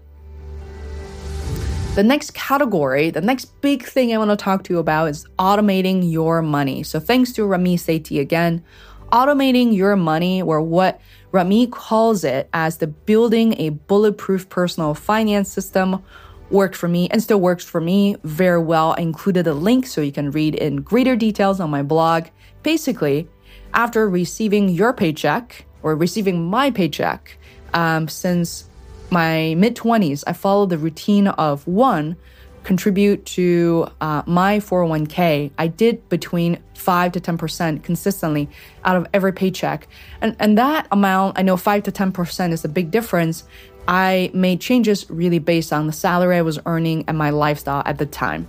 The 1.95 2.05
next 2.05 2.35
category, 2.35 3.11
the 3.11 3.21
next 3.21 3.61
big 3.61 3.83
thing 3.85 4.15
I 4.15 4.19
want 4.19 4.31
to 4.31 4.37
talk 4.37 4.63
to 4.65 4.73
you 4.73 4.79
about 4.79 5.07
is 5.09 5.27
automating 5.39 6.11
your 6.11 6.43
money. 6.43 6.83
So, 6.85 7.01
thanks 7.01 7.33
to 7.33 7.43
Ramit 7.43 7.81
Sethi 7.81 8.21
again, 8.21 8.63
automating 9.11 9.75
your 9.75 9.97
money, 9.97 10.41
or 10.41 10.61
what 10.61 11.01
Ramit 11.33 11.73
calls 11.73 12.23
it 12.23 12.49
as 12.53 12.79
the 12.79 12.87
building 12.87 13.61
a 13.61 13.71
bulletproof 13.71 14.49
personal 14.49 14.95
finance 14.95 15.51
system, 15.51 16.03
worked 16.51 16.77
for 16.77 16.89
me 16.89 17.09
and 17.11 17.23
still 17.23 17.41
works 17.41 17.65
for 17.65 17.81
me 17.81 18.17
very 18.25 18.61
well. 18.61 18.95
I 18.97 19.03
included 19.03 19.47
a 19.47 19.55
link 19.55 19.87
so 19.87 20.01
you 20.01 20.13
can 20.13 20.31
read 20.31 20.55
in 20.55 20.77
greater 20.77 21.17
details 21.17 21.61
on 21.61 21.69
my 21.69 21.83
blog. 21.83 22.27
Basically, 22.63 23.29
after 23.75 24.09
receiving 24.09 24.69
your 24.69 24.93
paycheck 24.93 25.65
or 25.83 25.95
receiving 25.97 26.45
my 26.45 26.71
paycheck, 26.71 27.39
um, 27.75 28.09
since 28.09 28.69
my 29.11 29.55
mid 29.57 29.77
20s, 29.77 30.25
I 30.27 30.33
followed 30.33 30.71
the 30.71 30.79
routine 30.79 31.29
of 31.29 31.67
one, 31.67 32.17
contribute 32.65 33.25
to 33.25 33.89
uh, 34.01 34.23
my 34.27 34.59
401k. 34.59 35.51
I 35.57 35.67
did 35.69 36.07
between 36.09 36.59
5 36.75 37.13
to 37.13 37.21
10% 37.21 37.83
consistently 37.83 38.49
out 38.85 38.97
of 38.97 39.07
every 39.15 39.33
paycheck. 39.33 39.89
And, 40.21 40.37
and 40.39 40.59
that 40.59 40.87
amount, 40.91 41.39
I 41.39 41.43
know 41.43 41.57
5 41.57 41.85
to 41.85 41.93
10% 41.93 42.53
is 42.53 42.65
a 42.65 42.69
big 42.69 42.91
difference. 42.91 43.45
I 43.87 44.31
made 44.35 44.61
changes 44.61 45.09
really 45.09 45.39
based 45.39 45.73
on 45.73 45.87
the 45.87 45.95
salary 45.95 46.37
I 46.37 46.43
was 46.43 46.59
earning 46.67 47.05
and 47.09 47.17
my 47.17 47.31
lifestyle 47.31 47.83
at 47.87 47.97
the 47.97 48.07
time. 48.07 48.47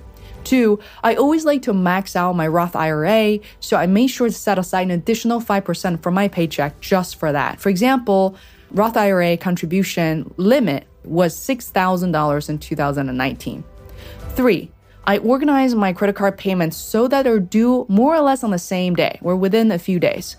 Two, 0.49 0.79
I 1.03 1.13
always 1.13 1.45
like 1.45 1.61
to 1.61 1.75
max 1.75 2.15
out 2.15 2.35
my 2.35 2.47
Roth 2.47 2.75
IRA, 2.75 3.37
so 3.59 3.77
I 3.77 3.85
made 3.85 4.07
sure 4.07 4.29
to 4.29 4.33
set 4.33 4.57
aside 4.57 4.81
an 4.81 4.89
additional 4.89 5.39
5% 5.39 6.01
from 6.01 6.15
my 6.15 6.27
paycheck 6.27 6.81
just 6.81 7.17
for 7.17 7.31
that. 7.31 7.59
For 7.59 7.69
example, 7.69 8.35
Roth 8.71 8.97
IRA 8.97 9.37
contribution 9.37 10.33
limit 10.37 10.87
was 11.03 11.37
$6,000 11.37 12.49
in 12.49 12.57
2019. 12.57 13.63
Three, 14.29 14.71
I 15.05 15.19
organize 15.19 15.75
my 15.75 15.93
credit 15.93 16.15
card 16.15 16.35
payments 16.35 16.77
so 16.77 17.07
that 17.07 17.25
they're 17.25 17.39
due 17.39 17.85
more 17.87 18.15
or 18.15 18.21
less 18.21 18.43
on 18.43 18.49
the 18.49 18.57
same 18.57 18.95
day 18.95 19.19
or 19.21 19.35
within 19.35 19.71
a 19.71 19.77
few 19.77 19.99
days. 19.99 20.35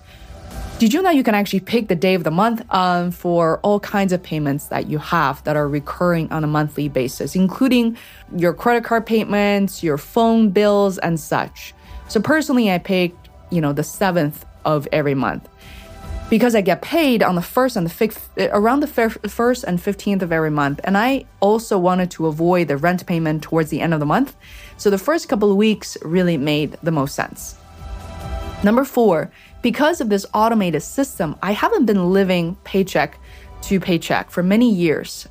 Did 0.81 0.95
you 0.95 1.03
know 1.03 1.11
you 1.11 1.23
can 1.23 1.35
actually 1.35 1.61
pick 1.61 1.89
the 1.89 1.95
day 1.95 2.15
of 2.15 2.25
the 2.25 2.31
month 2.31 2.63
um, 2.73 3.11
for 3.11 3.61
all 3.61 3.81
kinds 3.81 4.15
of 4.15 4.23
payments 4.23 4.69
that 4.69 4.89
you 4.89 4.97
have 4.97 5.45
that 5.45 5.55
are 5.55 5.69
recurring 5.69 6.33
on 6.33 6.43
a 6.43 6.47
monthly 6.47 6.89
basis, 6.89 7.37
including 7.37 7.99
your 8.35 8.55
credit 8.55 8.83
card 8.83 9.05
payments, 9.05 9.83
your 9.83 9.99
phone 9.99 10.49
bills, 10.49 10.97
and 10.97 11.21
such? 11.21 11.75
So 12.09 12.19
personally, 12.19 12.73
I 12.73 12.79
picked, 12.79 13.29
you 13.51 13.61
know, 13.61 13.75
the 13.75 13.83
seventh 13.83 14.47
of 14.65 14.89
every 14.91 15.15
month 15.15 15.47
because 16.31 16.55
I 16.55 16.63
get 16.63 16.81
paid 16.81 17.23
on 17.23 17.35
the 17.35 17.43
first 17.43 17.77
and 17.77 17.85
the 17.85 17.91
fifth, 17.91 18.31
around 18.39 18.81
the 18.81 18.87
first 18.87 19.65
and 19.65 19.79
15th 19.79 20.23
of 20.23 20.33
every 20.33 20.51
month. 20.51 20.81
And 20.85 20.97
I 20.97 21.27
also 21.41 21.77
wanted 21.77 22.11
to 22.13 22.27
avoid 22.27 22.69
the 22.69 22.79
rent 22.79 23.05
payment 23.05 23.43
towards 23.43 23.69
the 23.69 23.83
end 23.83 23.93
of 23.93 24.01
the 24.01 24.07
month. 24.07 24.35
So 24.79 24.89
the 24.89 24.97
first 24.97 25.29
couple 25.29 25.51
of 25.51 25.59
weeks 25.59 25.99
really 26.01 26.39
made 26.39 26.79
the 26.83 26.91
most 26.91 27.15
sense. 27.15 27.59
Number 28.63 28.85
four, 28.85 29.31
because 29.63 30.01
of 30.01 30.09
this 30.09 30.27
automated 30.33 30.83
system, 30.83 31.37
I 31.43 31.53
haven't 31.53 31.87
been 31.87 32.13
living 32.13 32.57
paycheck 32.65 33.19
to 33.63 33.79
paycheck 33.79 34.31
for 34.31 34.43
many 34.43 34.73
years. 34.73 35.29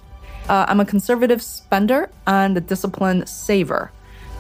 Uh, 0.48 0.66
I'm 0.68 0.80
a 0.80 0.86
conservative 0.86 1.42
spender 1.42 2.10
and 2.28 2.58
a 2.58 2.62
disciplined 2.62 3.28
saver. 3.28 3.92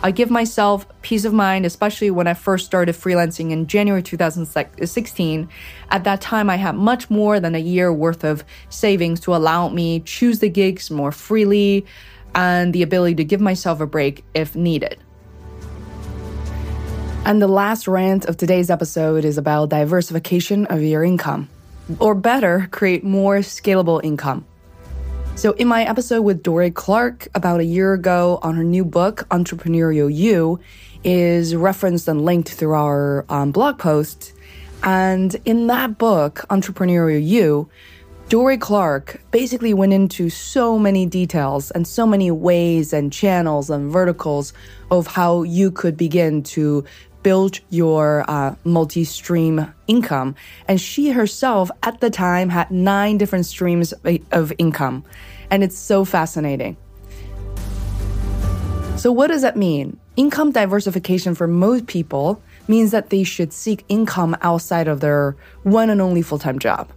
I 0.01 0.11
give 0.11 0.29
myself 0.29 0.85
peace 1.01 1.25
of 1.25 1.33
mind, 1.33 1.65
especially 1.65 2.09
when 2.09 2.25
I 2.25 2.33
first 2.33 2.65
started 2.65 2.95
freelancing 2.95 3.51
in 3.51 3.67
January 3.67 4.01
2016. 4.01 5.49
At 5.89 6.03
that 6.05 6.21
time, 6.21 6.49
I 6.49 6.55
had 6.55 6.75
much 6.75 7.09
more 7.09 7.39
than 7.39 7.53
a 7.53 7.59
year 7.59 7.91
worth 7.91 8.23
of 8.23 8.45
savings 8.69 9.19
to 9.21 9.35
allow 9.35 9.67
me 9.69 9.99
choose 10.01 10.39
the 10.39 10.49
gigs 10.49 10.89
more 10.89 11.11
freely 11.11 11.85
and 12.33 12.73
the 12.73 12.81
ability 12.81 13.15
to 13.15 13.25
give 13.25 13.41
myself 13.41 13.81
a 13.81 13.87
break 13.87 14.23
if 14.33 14.55
needed. 14.55 14.99
And 17.29 17.39
the 17.39 17.47
last 17.47 17.87
rant 17.87 18.25
of 18.25 18.37
today's 18.37 18.71
episode 18.71 19.23
is 19.23 19.37
about 19.37 19.69
diversification 19.69 20.65
of 20.65 20.81
your 20.81 21.03
income, 21.03 21.47
or 21.99 22.15
better, 22.15 22.67
create 22.71 23.03
more 23.03 23.41
scalable 23.41 24.03
income. 24.03 24.47
So, 25.35 25.51
in 25.51 25.67
my 25.67 25.83
episode 25.83 26.23
with 26.23 26.41
Dorie 26.41 26.71
Clark 26.71 27.27
about 27.35 27.59
a 27.59 27.63
year 27.63 27.93
ago 27.93 28.39
on 28.41 28.55
her 28.55 28.63
new 28.63 28.83
book, 28.83 29.27
Entrepreneurial 29.29 30.11
You, 30.11 30.59
is 31.03 31.55
referenced 31.55 32.07
and 32.07 32.25
linked 32.25 32.49
through 32.49 32.73
our 32.73 33.25
um, 33.29 33.51
blog 33.51 33.77
post. 33.77 34.33
And 34.81 35.35
in 35.45 35.67
that 35.67 35.99
book, 35.99 36.43
Entrepreneurial 36.49 37.23
You, 37.23 37.69
Dorie 38.29 38.59
Clark 38.59 39.21
basically 39.31 39.73
went 39.73 39.91
into 39.91 40.29
so 40.29 40.77
many 40.77 41.07
details 41.07 41.71
and 41.71 41.87
so 41.87 42.05
many 42.05 42.29
ways 42.29 42.93
and 42.93 43.11
channels 43.11 43.71
and 43.71 43.91
verticals 43.91 44.53
of 44.91 45.07
how 45.07 45.41
you 45.41 45.71
could 45.71 45.97
begin 45.97 46.43
to 46.43 46.85
build 47.23 47.59
your 47.69 48.25
uh, 48.29 48.55
multi 48.63 49.03
stream 49.03 49.73
income. 49.87 50.35
And 50.67 50.79
she 50.79 51.09
herself 51.09 51.69
at 51.83 51.99
the 51.99 52.09
time 52.09 52.49
had 52.49 52.71
nine 52.71 53.17
different 53.17 53.45
streams 53.45 53.93
of 54.31 54.53
income. 54.57 55.03
And 55.51 55.63
it's 55.63 55.77
so 55.77 56.05
fascinating. 56.05 56.77
So, 58.97 59.11
what 59.11 59.27
does 59.27 59.41
that 59.43 59.55
mean? 59.55 59.97
Income 60.17 60.51
diversification 60.51 61.33
for 61.33 61.47
most 61.47 61.87
people 61.87 62.41
means 62.67 62.91
that 62.91 63.09
they 63.09 63.23
should 63.23 63.53
seek 63.53 63.85
income 63.87 64.35
outside 64.41 64.87
of 64.87 64.99
their 64.99 65.37
one 65.63 65.89
and 65.89 66.01
only 66.01 66.21
full 66.21 66.39
time 66.39 66.59
job. 66.59 66.89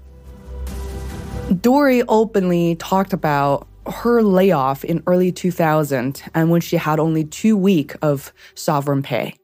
Dorie 1.60 2.02
openly 2.08 2.76
talked 2.76 3.12
about 3.12 3.68
her 3.86 4.22
layoff 4.22 4.84
in 4.84 5.02
early 5.06 5.32
2000 5.32 6.22
and 6.34 6.50
when 6.50 6.60
she 6.60 6.76
had 6.76 6.98
only 7.00 7.24
two 7.24 7.56
weeks 7.56 7.96
of 8.02 8.32
sovereign 8.54 9.02
pay. 9.02 9.34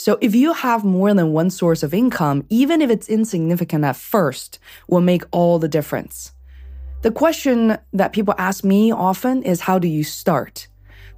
So 0.00 0.16
if 0.22 0.34
you 0.34 0.54
have 0.54 0.82
more 0.82 1.12
than 1.12 1.34
one 1.34 1.50
source 1.50 1.82
of 1.82 1.92
income, 1.92 2.46
even 2.48 2.80
if 2.80 2.88
it's 2.88 3.06
insignificant 3.06 3.84
at 3.84 3.96
first, 3.96 4.58
will 4.88 5.02
make 5.02 5.24
all 5.30 5.58
the 5.58 5.68
difference. 5.68 6.32
The 7.02 7.10
question 7.10 7.76
that 7.92 8.14
people 8.14 8.34
ask 8.38 8.64
me 8.64 8.92
often 8.92 9.42
is 9.42 9.60
how 9.60 9.78
do 9.78 9.88
you 9.88 10.02
start? 10.02 10.68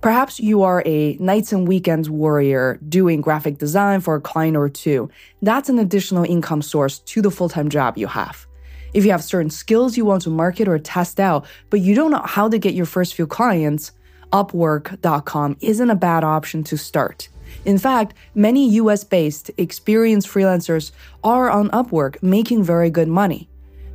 Perhaps 0.00 0.40
you 0.40 0.64
are 0.64 0.82
a 0.84 1.14
nights 1.20 1.52
and 1.52 1.68
weekends 1.68 2.10
warrior 2.10 2.80
doing 2.88 3.20
graphic 3.20 3.56
design 3.58 4.00
for 4.00 4.16
a 4.16 4.20
client 4.20 4.56
or 4.56 4.68
two. 4.68 5.08
That's 5.42 5.68
an 5.68 5.78
additional 5.78 6.24
income 6.24 6.60
source 6.60 6.98
to 6.98 7.22
the 7.22 7.30
full 7.30 7.48
time 7.48 7.68
job 7.68 7.96
you 7.96 8.08
have. 8.08 8.48
If 8.94 9.04
you 9.04 9.12
have 9.12 9.22
certain 9.22 9.50
skills 9.50 9.96
you 9.96 10.04
want 10.04 10.22
to 10.22 10.30
market 10.30 10.66
or 10.66 10.80
test 10.80 11.20
out, 11.20 11.46
but 11.70 11.78
you 11.78 11.94
don't 11.94 12.10
know 12.10 12.22
how 12.24 12.48
to 12.48 12.58
get 12.58 12.74
your 12.74 12.86
first 12.86 13.14
few 13.14 13.28
clients, 13.28 13.92
Upwork.com 14.32 15.56
isn't 15.60 15.90
a 15.90 15.94
bad 15.94 16.24
option 16.24 16.64
to 16.64 16.76
start. 16.76 17.28
In 17.64 17.78
fact, 17.78 18.14
many 18.34 18.70
US 18.70 19.04
based 19.04 19.50
experienced 19.56 20.28
freelancers 20.28 20.90
are 21.22 21.48
on 21.50 21.70
Upwork 21.70 22.22
making 22.22 22.64
very 22.64 22.90
good 22.90 23.08
money. 23.08 23.48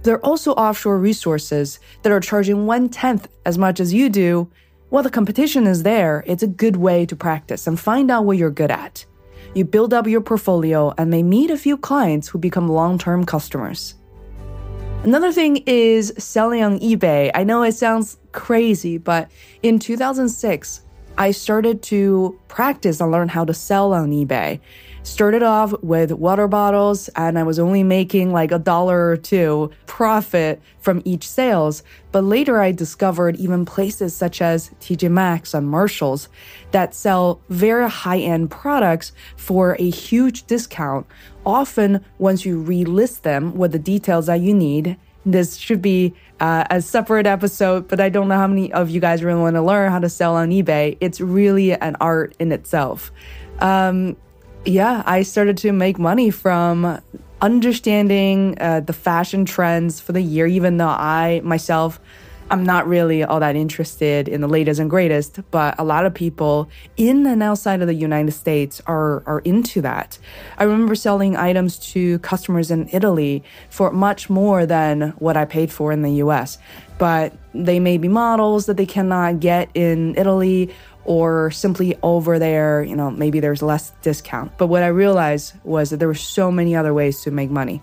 There 0.04 0.16
are 0.16 0.26
also 0.26 0.54
offshore 0.54 1.00
resources 1.00 1.80
that 2.04 2.12
are 2.12 2.22
charging 2.22 2.66
one 2.66 2.88
tenth 2.88 3.28
as 3.46 3.58
much 3.58 3.80
as 3.80 3.94
you 3.94 4.10
do. 4.10 4.50
While 4.90 5.04
the 5.04 5.10
competition 5.10 5.68
is 5.68 5.84
there, 5.84 6.24
it's 6.26 6.44
a 6.44 6.48
good 6.48 6.78
way 6.78 7.06
to 7.08 7.16
practice 7.16 7.68
and 7.68 7.78
find 7.78 8.10
out 8.10 8.24
what 8.24 8.38
you're 8.38 8.50
good 8.50 8.72
at. 8.72 9.06
You 9.54 9.66
build 9.66 9.94
up 9.94 10.08
your 10.08 10.22
portfolio 10.22 10.94
and 10.98 11.10
may 11.10 11.24
meet 11.24 11.52
a 11.52 11.58
few 11.58 11.78
clients 11.78 12.30
who 12.30 12.38
become 12.38 12.70
long 12.70 12.98
term 12.98 13.26
customers. 13.26 13.96
Another 15.04 15.32
thing 15.32 15.58
is 15.66 16.14
selling 16.18 16.64
on 16.64 16.80
eBay. 16.80 17.32
I 17.34 17.44
know 17.44 17.64
it 17.64 17.74
sounds 17.74 18.18
crazy, 18.32 18.98
but 18.98 19.30
in 19.62 19.80
2006, 19.80 20.82
I 21.20 21.32
started 21.32 21.82
to 21.84 22.40
practice 22.48 23.02
and 23.02 23.12
learn 23.12 23.30
how 23.30 23.44
to 23.44 23.54
sell 23.54 23.92
on 23.92 24.12
eBay. 24.12 24.60
Started 25.02 25.42
off 25.42 25.74
with 25.82 26.12
water 26.12 26.48
bottles 26.48 27.08
and 27.16 27.40
I 27.40 27.44
was 27.44 27.58
only 27.58 27.82
making 27.82 28.32
like 28.32 28.52
a 28.52 28.60
dollar 28.60 29.10
or 29.10 29.18
two 29.18 29.72
profit 29.88 30.62
from 30.80 31.02
each 31.06 31.28
sales. 31.28 31.82
But 32.12 32.24
later 32.24 32.62
I 32.62 32.72
discovered 32.72 33.36
even 33.38 33.66
places 33.66 34.16
such 34.16 34.44
as 34.44 34.70
TJ 34.80 35.10
Maxx 35.10 35.56
and 35.56 35.68
Marshalls 35.68 36.30
that 36.70 36.94
sell 36.94 37.42
very 37.50 37.90
high 37.90 38.20
end 38.20 38.52
products 38.52 39.12
for 39.38 39.76
a 39.80 39.90
huge 39.90 40.46
discount. 40.46 41.08
Often 41.46 42.06
once 42.20 42.46
you 42.46 42.62
relist 42.62 43.22
them 43.22 43.56
with 43.56 43.72
the 43.72 43.80
details 43.80 44.28
that 44.28 44.42
you 44.42 44.54
need, 44.54 44.98
this 45.26 45.58
should 45.58 45.82
be 45.82 46.14
uh, 46.40 46.66
a 46.70 46.82
separate 46.82 47.26
episode, 47.26 47.88
but 47.88 48.00
I 48.00 48.10
don't 48.10 48.28
know 48.28 48.36
how 48.36 48.48
many 48.48 48.72
of 48.72 48.90
you 48.90 49.00
guys 49.00 49.24
really 49.24 49.42
want 49.42 49.56
to 49.56 49.62
learn 49.62 49.92
how 49.92 50.00
to 50.00 50.10
sell 50.10 50.36
on 50.36 50.50
eBay. 50.50 50.98
It's 51.00 51.20
really 51.20 51.74
an 51.74 51.96
art 52.00 52.36
in 52.40 52.52
itself. 52.52 53.12
Um, 53.60 54.18
yeah, 54.66 55.04
I 55.06 55.24
started 55.24 55.58
to 55.60 55.72
make 55.72 55.98
money 55.98 56.30
from 56.30 57.02
understanding 57.42 58.58
uh, 58.60 58.82
the 58.82 58.94
fashion 58.94 59.46
trends 59.46 60.00
for 60.00 60.12
the 60.12 60.22
year, 60.22 60.48
even 60.48 60.78
though 60.78 60.88
I 60.88 61.42
myself 61.44 62.00
I'm 62.50 62.64
not 62.64 62.88
really 62.88 63.26
all 63.26 63.42
that 63.42 63.58
interested 63.58 64.30
in 64.30 64.40
the 64.40 64.48
latest 64.48 64.80
and 64.80 64.90
greatest, 64.90 65.40
but 65.52 65.76
a 65.78 65.84
lot 65.84 66.06
of 66.06 66.14
people 66.14 66.70
in 66.96 67.26
and 67.26 67.44
outside 67.44 67.82
of 67.82 67.88
the 67.88 67.94
United 67.94 68.32
States 68.32 68.82
are, 68.88 69.22
are 69.26 69.40
into 69.40 69.82
that. 69.82 70.18
I 70.58 70.64
remember 70.64 70.96
selling 70.96 71.36
items 71.36 71.78
to 71.92 72.20
customers 72.20 72.72
in 72.72 72.88
Italy 72.94 73.44
for 73.70 73.92
much 73.92 74.30
more 74.30 74.66
than 74.66 75.10
what 75.20 75.36
I 75.36 75.44
paid 75.44 75.74
for 75.74 75.92
in 75.92 76.04
the 76.04 76.12
US. 76.24 76.58
But 76.98 77.34
they 77.54 77.82
may 77.82 77.98
be 77.98 78.08
models 78.08 78.66
that 78.68 78.78
they 78.78 78.86
cannot 78.86 79.42
get 79.42 79.70
in 79.74 80.16
Italy 80.18 80.74
or 81.04 81.52
simply 81.52 81.98
over 82.02 82.40
there, 82.40 82.82
you 82.82 82.96
know, 82.96 83.12
maybe 83.12 83.42
there's 83.42 83.62
less 83.62 83.92
discount. 84.02 84.58
But 84.58 84.68
what 84.68 84.84
I 84.84 84.88
realized 84.88 85.54
was 85.66 85.90
that 85.90 85.98
there 85.98 86.08
were 86.08 86.16
so 86.16 86.50
many 86.50 86.76
other 86.78 86.94
ways 86.94 87.22
to 87.24 87.32
make 87.32 87.50
money. 87.50 87.82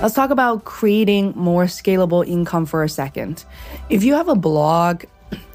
Let's 0.00 0.14
talk 0.14 0.30
about 0.30 0.64
creating 0.64 1.32
more 1.34 1.64
scalable 1.64 2.24
income 2.24 2.66
for 2.66 2.84
a 2.84 2.88
second. 2.88 3.44
If 3.90 4.04
you 4.04 4.14
have 4.14 4.28
a 4.28 4.36
blog, 4.36 5.06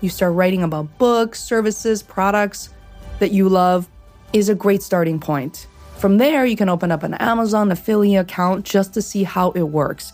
you 0.01 0.09
start 0.09 0.33
writing 0.33 0.63
about 0.63 0.97
books, 0.97 1.41
services, 1.41 2.03
products 2.03 2.69
that 3.19 3.31
you 3.31 3.47
love 3.47 3.87
is 4.33 4.49
a 4.49 4.55
great 4.55 4.83
starting 4.83 5.17
point. 5.17 5.67
From 5.95 6.17
there, 6.17 6.45
you 6.45 6.57
can 6.57 6.67
open 6.67 6.91
up 6.91 7.03
an 7.03 7.13
Amazon 7.13 7.71
affiliate 7.71 8.23
account 8.23 8.65
just 8.65 8.93
to 8.95 9.01
see 9.01 9.23
how 9.23 9.51
it 9.51 9.63
works. 9.63 10.11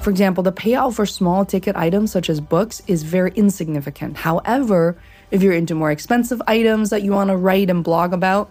For 0.00 0.08
example, 0.08 0.42
the 0.42 0.52
payout 0.52 0.94
for 0.94 1.04
small 1.04 1.44
ticket 1.44 1.76
items 1.76 2.10
such 2.10 2.30
as 2.30 2.40
books 2.40 2.80
is 2.86 3.02
very 3.02 3.32
insignificant. 3.32 4.16
However, 4.16 4.96
if 5.30 5.42
you're 5.42 5.52
into 5.52 5.74
more 5.74 5.90
expensive 5.90 6.40
items 6.46 6.88
that 6.88 7.02
you 7.02 7.12
want 7.12 7.28
to 7.28 7.36
write 7.36 7.68
and 7.68 7.84
blog 7.84 8.14
about, 8.14 8.50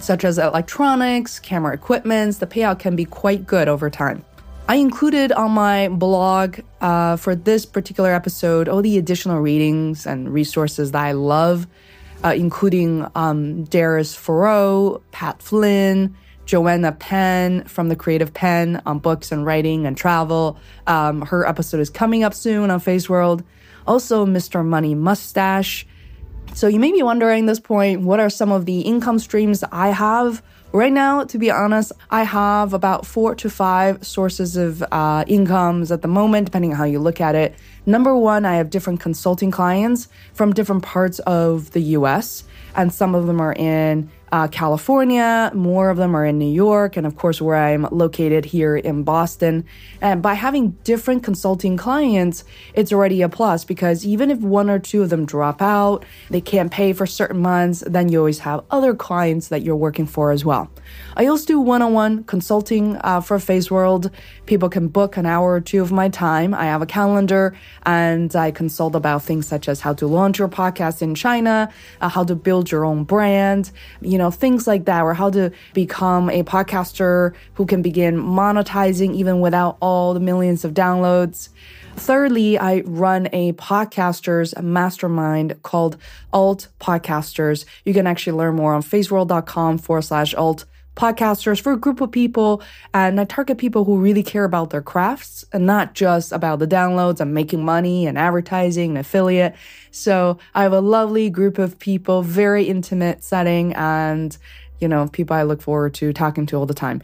such 0.00 0.22
as 0.22 0.36
electronics, 0.36 1.38
camera 1.38 1.72
equipments, 1.72 2.36
the 2.36 2.46
payout 2.46 2.78
can 2.78 2.94
be 2.94 3.06
quite 3.06 3.46
good 3.46 3.68
over 3.68 3.88
time. 3.88 4.22
I 4.68 4.76
included 4.76 5.30
on 5.30 5.52
my 5.52 5.86
blog 5.88 6.58
uh, 6.80 7.16
for 7.16 7.36
this 7.36 7.64
particular 7.64 8.12
episode 8.12 8.68
all 8.68 8.82
the 8.82 8.98
additional 8.98 9.40
readings 9.40 10.06
and 10.06 10.32
resources 10.34 10.90
that 10.90 11.04
I 11.04 11.12
love, 11.12 11.68
uh, 12.24 12.34
including 12.36 13.06
um, 13.14 13.62
Darius 13.64 14.16
Foroux, 14.16 15.00
Pat 15.12 15.40
Flynn, 15.40 16.16
Joanna 16.46 16.90
Penn 16.90 17.62
from 17.64 17.88
the 17.88 17.94
Creative 17.94 18.34
Penn 18.34 18.82
on 18.86 18.98
books 18.98 19.30
and 19.30 19.46
writing 19.46 19.86
and 19.86 19.96
travel. 19.96 20.58
Um, 20.88 21.22
her 21.22 21.46
episode 21.46 21.78
is 21.78 21.88
coming 21.88 22.24
up 22.24 22.34
soon 22.34 22.68
on 22.68 22.80
Feisworld. 22.80 23.44
Also, 23.86 24.26
Mr. 24.26 24.66
Money 24.66 24.96
Mustache. 24.96 25.86
So 26.54 26.66
you 26.66 26.80
may 26.80 26.90
be 26.90 27.04
wondering 27.04 27.44
at 27.44 27.46
this 27.46 27.60
point, 27.60 28.00
what 28.00 28.18
are 28.18 28.30
some 28.30 28.50
of 28.50 28.66
the 28.66 28.80
income 28.80 29.20
streams 29.20 29.62
I 29.70 29.88
have? 29.88 30.42
Right 30.76 30.92
now, 30.92 31.24
to 31.24 31.38
be 31.38 31.50
honest, 31.50 31.90
I 32.10 32.24
have 32.24 32.74
about 32.74 33.06
four 33.06 33.34
to 33.36 33.48
five 33.48 34.06
sources 34.06 34.58
of 34.58 34.84
uh, 34.92 35.24
incomes 35.26 35.90
at 35.90 36.02
the 36.02 36.08
moment, 36.08 36.44
depending 36.44 36.72
on 36.72 36.76
how 36.76 36.84
you 36.84 36.98
look 36.98 37.18
at 37.18 37.34
it. 37.34 37.54
Number 37.86 38.14
one, 38.14 38.44
I 38.44 38.56
have 38.56 38.68
different 38.68 39.00
consulting 39.00 39.50
clients 39.50 40.08
from 40.34 40.52
different 40.52 40.82
parts 40.82 41.18
of 41.20 41.70
the 41.70 41.80
US, 41.96 42.44
and 42.74 42.92
some 42.92 43.14
of 43.14 43.26
them 43.26 43.40
are 43.40 43.54
in 43.54 44.10
uh, 44.36 44.46
California, 44.48 45.50
more 45.54 45.88
of 45.88 45.96
them 45.96 46.14
are 46.14 46.26
in 46.26 46.36
New 46.36 46.52
York, 46.52 46.98
and 46.98 47.06
of 47.06 47.16
course, 47.16 47.40
where 47.40 47.56
I'm 47.56 47.84
located 47.90 48.44
here 48.44 48.76
in 48.76 49.02
Boston. 49.02 49.64
And 50.02 50.20
by 50.20 50.34
having 50.34 50.72
different 50.84 51.22
consulting 51.22 51.78
clients, 51.78 52.44
it's 52.74 52.92
already 52.92 53.22
a 53.22 53.30
plus 53.30 53.64
because 53.64 54.04
even 54.04 54.30
if 54.30 54.38
one 54.40 54.68
or 54.68 54.78
two 54.78 55.02
of 55.02 55.08
them 55.08 55.24
drop 55.24 55.62
out, 55.62 56.04
they 56.28 56.42
can't 56.42 56.70
pay 56.70 56.92
for 56.92 57.06
certain 57.06 57.40
months, 57.40 57.82
then 57.86 58.10
you 58.10 58.18
always 58.18 58.40
have 58.40 58.62
other 58.70 58.94
clients 58.94 59.48
that 59.48 59.62
you're 59.62 59.74
working 59.74 60.04
for 60.04 60.30
as 60.32 60.44
well. 60.44 60.70
I 61.16 61.26
also 61.28 61.46
do 61.46 61.58
one 61.58 61.80
on 61.80 61.94
one 61.94 62.24
consulting 62.24 62.96
uh, 62.96 63.22
for 63.22 63.38
Feisworld. 63.38 64.12
People 64.44 64.68
can 64.68 64.88
book 64.88 65.16
an 65.16 65.24
hour 65.24 65.54
or 65.54 65.62
two 65.62 65.80
of 65.80 65.90
my 65.90 66.10
time. 66.10 66.52
I 66.52 66.66
have 66.66 66.82
a 66.82 66.86
calendar 66.86 67.56
and 67.86 68.36
I 68.36 68.50
consult 68.50 68.94
about 68.94 69.22
things 69.22 69.46
such 69.46 69.66
as 69.66 69.80
how 69.80 69.94
to 69.94 70.06
launch 70.06 70.38
your 70.38 70.48
podcast 70.48 71.00
in 71.00 71.14
China, 71.14 71.72
uh, 72.02 72.10
how 72.10 72.22
to 72.24 72.34
build 72.34 72.70
your 72.70 72.84
own 72.84 73.04
brand, 73.04 73.70
you 74.02 74.18
know, 74.18 74.25
things 74.30 74.66
like 74.66 74.84
that, 74.86 75.02
or 75.02 75.14
how 75.14 75.30
to 75.30 75.50
become 75.74 76.30
a 76.30 76.42
podcaster 76.42 77.34
who 77.54 77.66
can 77.66 77.82
begin 77.82 78.16
monetizing 78.16 79.14
even 79.14 79.40
without 79.40 79.76
all 79.80 80.14
the 80.14 80.20
millions 80.20 80.64
of 80.64 80.74
downloads. 80.74 81.48
Thirdly, 81.96 82.58
I 82.58 82.80
run 82.80 83.28
a 83.32 83.54
podcasters 83.54 84.60
mastermind 84.62 85.62
called 85.62 85.96
Alt 86.32 86.68
Podcasters. 86.78 87.64
You 87.84 87.94
can 87.94 88.06
actually 88.06 88.36
learn 88.36 88.56
more 88.56 88.74
on 88.74 88.82
feisworld.com 88.82 89.78
forward 89.78 90.02
slash 90.02 90.34
alt 90.34 90.66
podcasters 90.96 91.60
for 91.60 91.72
a 91.72 91.76
group 91.76 92.00
of 92.00 92.10
people 92.10 92.62
and 92.94 93.20
I 93.20 93.24
target 93.24 93.58
people 93.58 93.84
who 93.84 93.98
really 93.98 94.22
care 94.22 94.44
about 94.44 94.70
their 94.70 94.80
crafts 94.80 95.44
and 95.52 95.66
not 95.66 95.94
just 95.94 96.32
about 96.32 96.58
the 96.58 96.66
downloads 96.66 97.20
and 97.20 97.34
making 97.34 97.64
money 97.64 98.06
and 98.06 98.18
advertising 98.18 98.90
and 98.90 98.98
affiliate. 98.98 99.54
So 99.96 100.38
I 100.54 100.62
have 100.62 100.72
a 100.72 100.80
lovely 100.80 101.30
group 101.30 101.58
of 101.58 101.78
people, 101.78 102.22
very 102.22 102.64
intimate 102.64 103.24
setting 103.24 103.72
and 103.74 104.36
you 104.80 104.88
know, 104.88 105.08
people 105.08 105.34
I 105.36 105.42
look 105.42 105.62
forward 105.62 105.94
to 105.94 106.12
talking 106.12 106.46
to 106.46 106.56
all 106.56 106.66
the 106.66 106.74
time. 106.74 107.02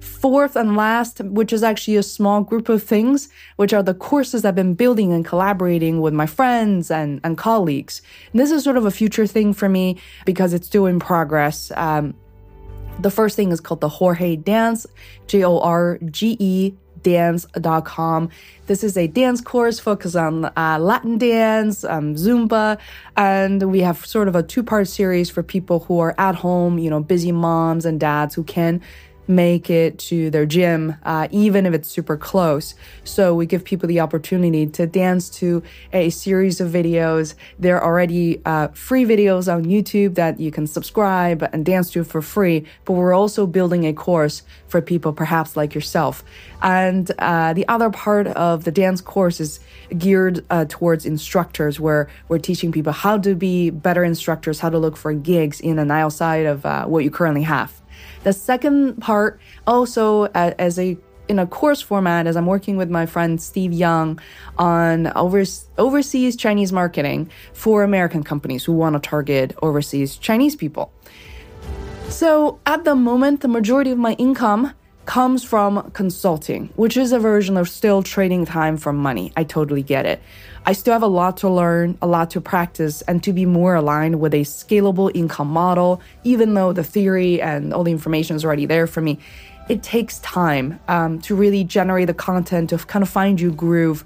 Fourth 0.00 0.56
and 0.56 0.76
last, 0.76 1.20
which 1.20 1.52
is 1.52 1.62
actually 1.62 1.96
a 1.96 2.02
small 2.02 2.42
group 2.42 2.68
of 2.68 2.82
things, 2.82 3.28
which 3.56 3.72
are 3.72 3.82
the 3.82 3.94
courses 3.94 4.44
I've 4.44 4.56
been 4.56 4.74
building 4.74 5.12
and 5.12 5.24
collaborating 5.24 6.00
with 6.00 6.12
my 6.12 6.26
friends 6.26 6.90
and, 6.90 7.20
and 7.22 7.38
colleagues. 7.38 8.02
And 8.32 8.40
this 8.40 8.50
is 8.50 8.64
sort 8.64 8.76
of 8.76 8.84
a 8.84 8.90
future 8.90 9.26
thing 9.28 9.52
for 9.52 9.68
me 9.68 10.00
because 10.24 10.52
it's 10.52 10.66
still 10.66 10.86
in 10.86 10.98
progress. 10.98 11.70
Um, 11.76 12.14
the 12.98 13.10
first 13.10 13.36
thing 13.36 13.52
is 13.52 13.60
called 13.60 13.80
the 13.80 13.88
Jorge 13.88 14.34
Dance, 14.36 14.86
J 15.28 15.44
O 15.44 15.60
R 15.60 15.98
G 16.10 16.36
E 16.40 16.74
dance.com. 17.02 18.30
This 18.66 18.84
is 18.84 18.96
a 18.96 19.06
dance 19.06 19.40
course 19.40 19.78
focused 19.78 20.16
on 20.16 20.44
uh, 20.44 20.78
Latin 20.80 21.18
dance, 21.18 21.84
um, 21.84 22.14
Zumba, 22.14 22.78
and 23.16 23.70
we 23.70 23.80
have 23.80 24.04
sort 24.06 24.28
of 24.28 24.36
a 24.36 24.42
two 24.42 24.62
part 24.62 24.88
series 24.88 25.28
for 25.28 25.42
people 25.42 25.80
who 25.80 25.98
are 25.98 26.14
at 26.18 26.34
home, 26.34 26.78
you 26.78 26.88
know, 26.88 27.00
busy 27.00 27.32
moms 27.32 27.84
and 27.84 27.98
dads 27.98 28.34
who 28.34 28.44
can 28.44 28.80
make 29.28 29.70
it 29.70 29.98
to 29.98 30.30
their 30.30 30.46
gym, 30.46 30.96
uh, 31.04 31.28
even 31.30 31.66
if 31.66 31.74
it's 31.74 31.88
super 31.88 32.16
close. 32.16 32.74
So 33.04 33.34
we 33.34 33.46
give 33.46 33.64
people 33.64 33.86
the 33.88 34.00
opportunity 34.00 34.66
to 34.66 34.86
dance 34.86 35.30
to 35.30 35.62
a 35.92 36.10
series 36.10 36.60
of 36.60 36.70
videos. 36.70 37.34
There 37.58 37.76
are 37.78 37.84
already 37.84 38.40
uh, 38.44 38.68
free 38.68 39.04
videos 39.04 39.52
on 39.52 39.64
YouTube 39.64 40.14
that 40.14 40.40
you 40.40 40.50
can 40.50 40.66
subscribe 40.66 41.42
and 41.52 41.64
dance 41.64 41.90
to 41.92 42.04
for 42.04 42.22
free, 42.22 42.64
but 42.84 42.94
we're 42.94 43.14
also 43.14 43.46
building 43.46 43.86
a 43.86 43.92
course 43.92 44.42
for 44.68 44.80
people 44.80 45.12
perhaps 45.12 45.56
like 45.56 45.74
yourself. 45.74 46.24
And 46.62 47.10
uh, 47.18 47.52
the 47.52 47.66
other 47.68 47.90
part 47.90 48.28
of 48.28 48.64
the 48.64 48.70
dance 48.70 49.00
course 49.00 49.40
is 49.40 49.60
geared 49.98 50.44
uh, 50.48 50.64
towards 50.68 51.04
instructors, 51.04 51.80
where 51.80 52.08
we're 52.28 52.38
teaching 52.38 52.72
people 52.72 52.92
how 52.92 53.18
to 53.18 53.34
be 53.34 53.70
better 53.70 54.04
instructors, 54.04 54.60
how 54.60 54.70
to 54.70 54.78
look 54.78 54.96
for 54.96 55.12
gigs 55.12 55.60
in 55.60 55.78
and 55.78 55.90
outside 55.90 56.46
of 56.46 56.64
uh, 56.64 56.86
what 56.86 57.04
you 57.04 57.10
currently 57.10 57.42
have. 57.42 57.81
The 58.24 58.32
second 58.32 59.00
part, 59.00 59.40
also 59.66 60.26
as 60.26 60.78
a 60.78 60.96
in 61.28 61.38
a 61.38 61.46
course 61.46 61.80
format 61.80 62.26
as 62.26 62.36
I'm 62.36 62.46
working 62.46 62.76
with 62.76 62.90
my 62.90 63.06
friend 63.06 63.40
Steve 63.40 63.72
Young 63.72 64.20
on 64.58 65.12
overseas 65.16 66.36
Chinese 66.36 66.72
marketing 66.72 67.30
for 67.52 67.84
American 67.84 68.22
companies 68.22 68.64
who 68.64 68.72
want 68.72 68.94
to 68.94 69.08
target 69.08 69.56
overseas 69.62 70.16
Chinese 70.16 70.56
people. 70.56 70.92
So 72.08 72.60
at 72.66 72.84
the 72.84 72.94
moment, 72.94 73.40
the 73.40 73.48
majority 73.48 73.92
of 73.92 73.98
my 73.98 74.12
income 74.14 74.74
comes 75.06 75.42
from 75.42 75.90
consulting, 75.92 76.68
which 76.76 76.96
is 76.96 77.12
a 77.12 77.18
version 77.18 77.56
of 77.56 77.68
still 77.68 78.02
trading 78.02 78.44
time 78.44 78.76
for 78.76 78.92
money. 78.92 79.32
I 79.36 79.44
totally 79.44 79.82
get 79.82 80.06
it. 80.06 80.20
I 80.64 80.74
still 80.74 80.92
have 80.92 81.02
a 81.02 81.08
lot 81.08 81.38
to 81.38 81.48
learn, 81.48 81.98
a 82.00 82.06
lot 82.06 82.30
to 82.30 82.40
practice, 82.40 83.02
and 83.02 83.20
to 83.24 83.32
be 83.32 83.46
more 83.46 83.74
aligned 83.74 84.20
with 84.20 84.32
a 84.32 84.42
scalable 84.42 85.10
income 85.12 85.48
model, 85.48 86.00
even 86.22 86.54
though 86.54 86.72
the 86.72 86.84
theory 86.84 87.42
and 87.42 87.74
all 87.74 87.82
the 87.82 87.90
information 87.90 88.36
is 88.36 88.44
already 88.44 88.66
there 88.66 88.86
for 88.86 89.00
me. 89.00 89.18
It 89.68 89.82
takes 89.82 90.20
time 90.20 90.78
um, 90.86 91.20
to 91.22 91.34
really 91.34 91.64
generate 91.64 92.06
the 92.06 92.14
content 92.14 92.70
to 92.70 92.78
kind 92.78 93.02
of 93.02 93.08
find 93.08 93.40
you 93.40 93.50
groove. 93.50 94.04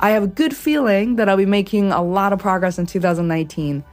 I 0.00 0.10
have 0.10 0.22
a 0.22 0.28
good 0.28 0.56
feeling 0.56 1.16
that 1.16 1.28
I'll 1.28 1.36
be 1.36 1.44
making 1.44 1.92
a 1.92 2.02
lot 2.02 2.32
of 2.32 2.38
progress 2.38 2.78
in 2.78 2.86
2019. 2.86 3.84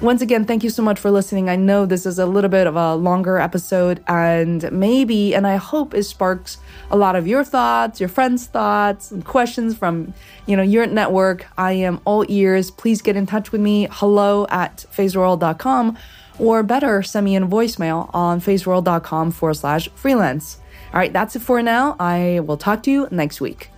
Once 0.00 0.22
again, 0.22 0.46
thank 0.46 0.64
you 0.64 0.70
so 0.70 0.82
much 0.82 0.98
for 0.98 1.10
listening. 1.10 1.50
I 1.50 1.56
know 1.56 1.84
this 1.84 2.06
is 2.06 2.18
a 2.18 2.24
little 2.24 2.48
bit 2.48 2.66
of 2.66 2.74
a 2.74 2.94
longer 2.94 3.36
episode, 3.36 4.02
and 4.08 4.72
maybe, 4.72 5.34
and 5.34 5.46
I 5.46 5.56
hope 5.56 5.92
it 5.92 6.04
sparks 6.04 6.56
a 6.90 6.96
lot 6.96 7.16
of 7.16 7.26
your 7.26 7.44
thoughts, 7.44 8.00
your 8.00 8.08
friends' 8.08 8.46
thoughts, 8.46 9.10
and 9.10 9.22
questions 9.22 9.76
from, 9.76 10.14
you 10.46 10.56
know, 10.56 10.62
your 10.62 10.86
network. 10.86 11.46
I 11.58 11.72
am 11.72 12.00
all 12.06 12.24
ears. 12.30 12.70
Please 12.70 13.02
get 13.02 13.14
in 13.14 13.26
touch 13.26 13.52
with 13.52 13.60
me. 13.60 13.88
Hello 13.90 14.46
at 14.48 14.86
feisworld.com, 14.90 15.98
or 16.38 16.62
better, 16.62 17.02
send 17.02 17.26
me 17.26 17.36
a 17.36 17.40
voicemail 17.40 18.08
on 18.14 18.40
feisworld.com 18.40 19.32
forward 19.32 19.54
slash 19.54 19.90
freelance. 19.94 20.56
All 20.94 20.98
right, 20.98 21.12
that's 21.12 21.36
it 21.36 21.40
for 21.40 21.60
now. 21.60 21.96
I 22.00 22.40
will 22.40 22.56
talk 22.56 22.82
to 22.84 22.90
you 22.90 23.06
next 23.10 23.42
week. 23.42 23.70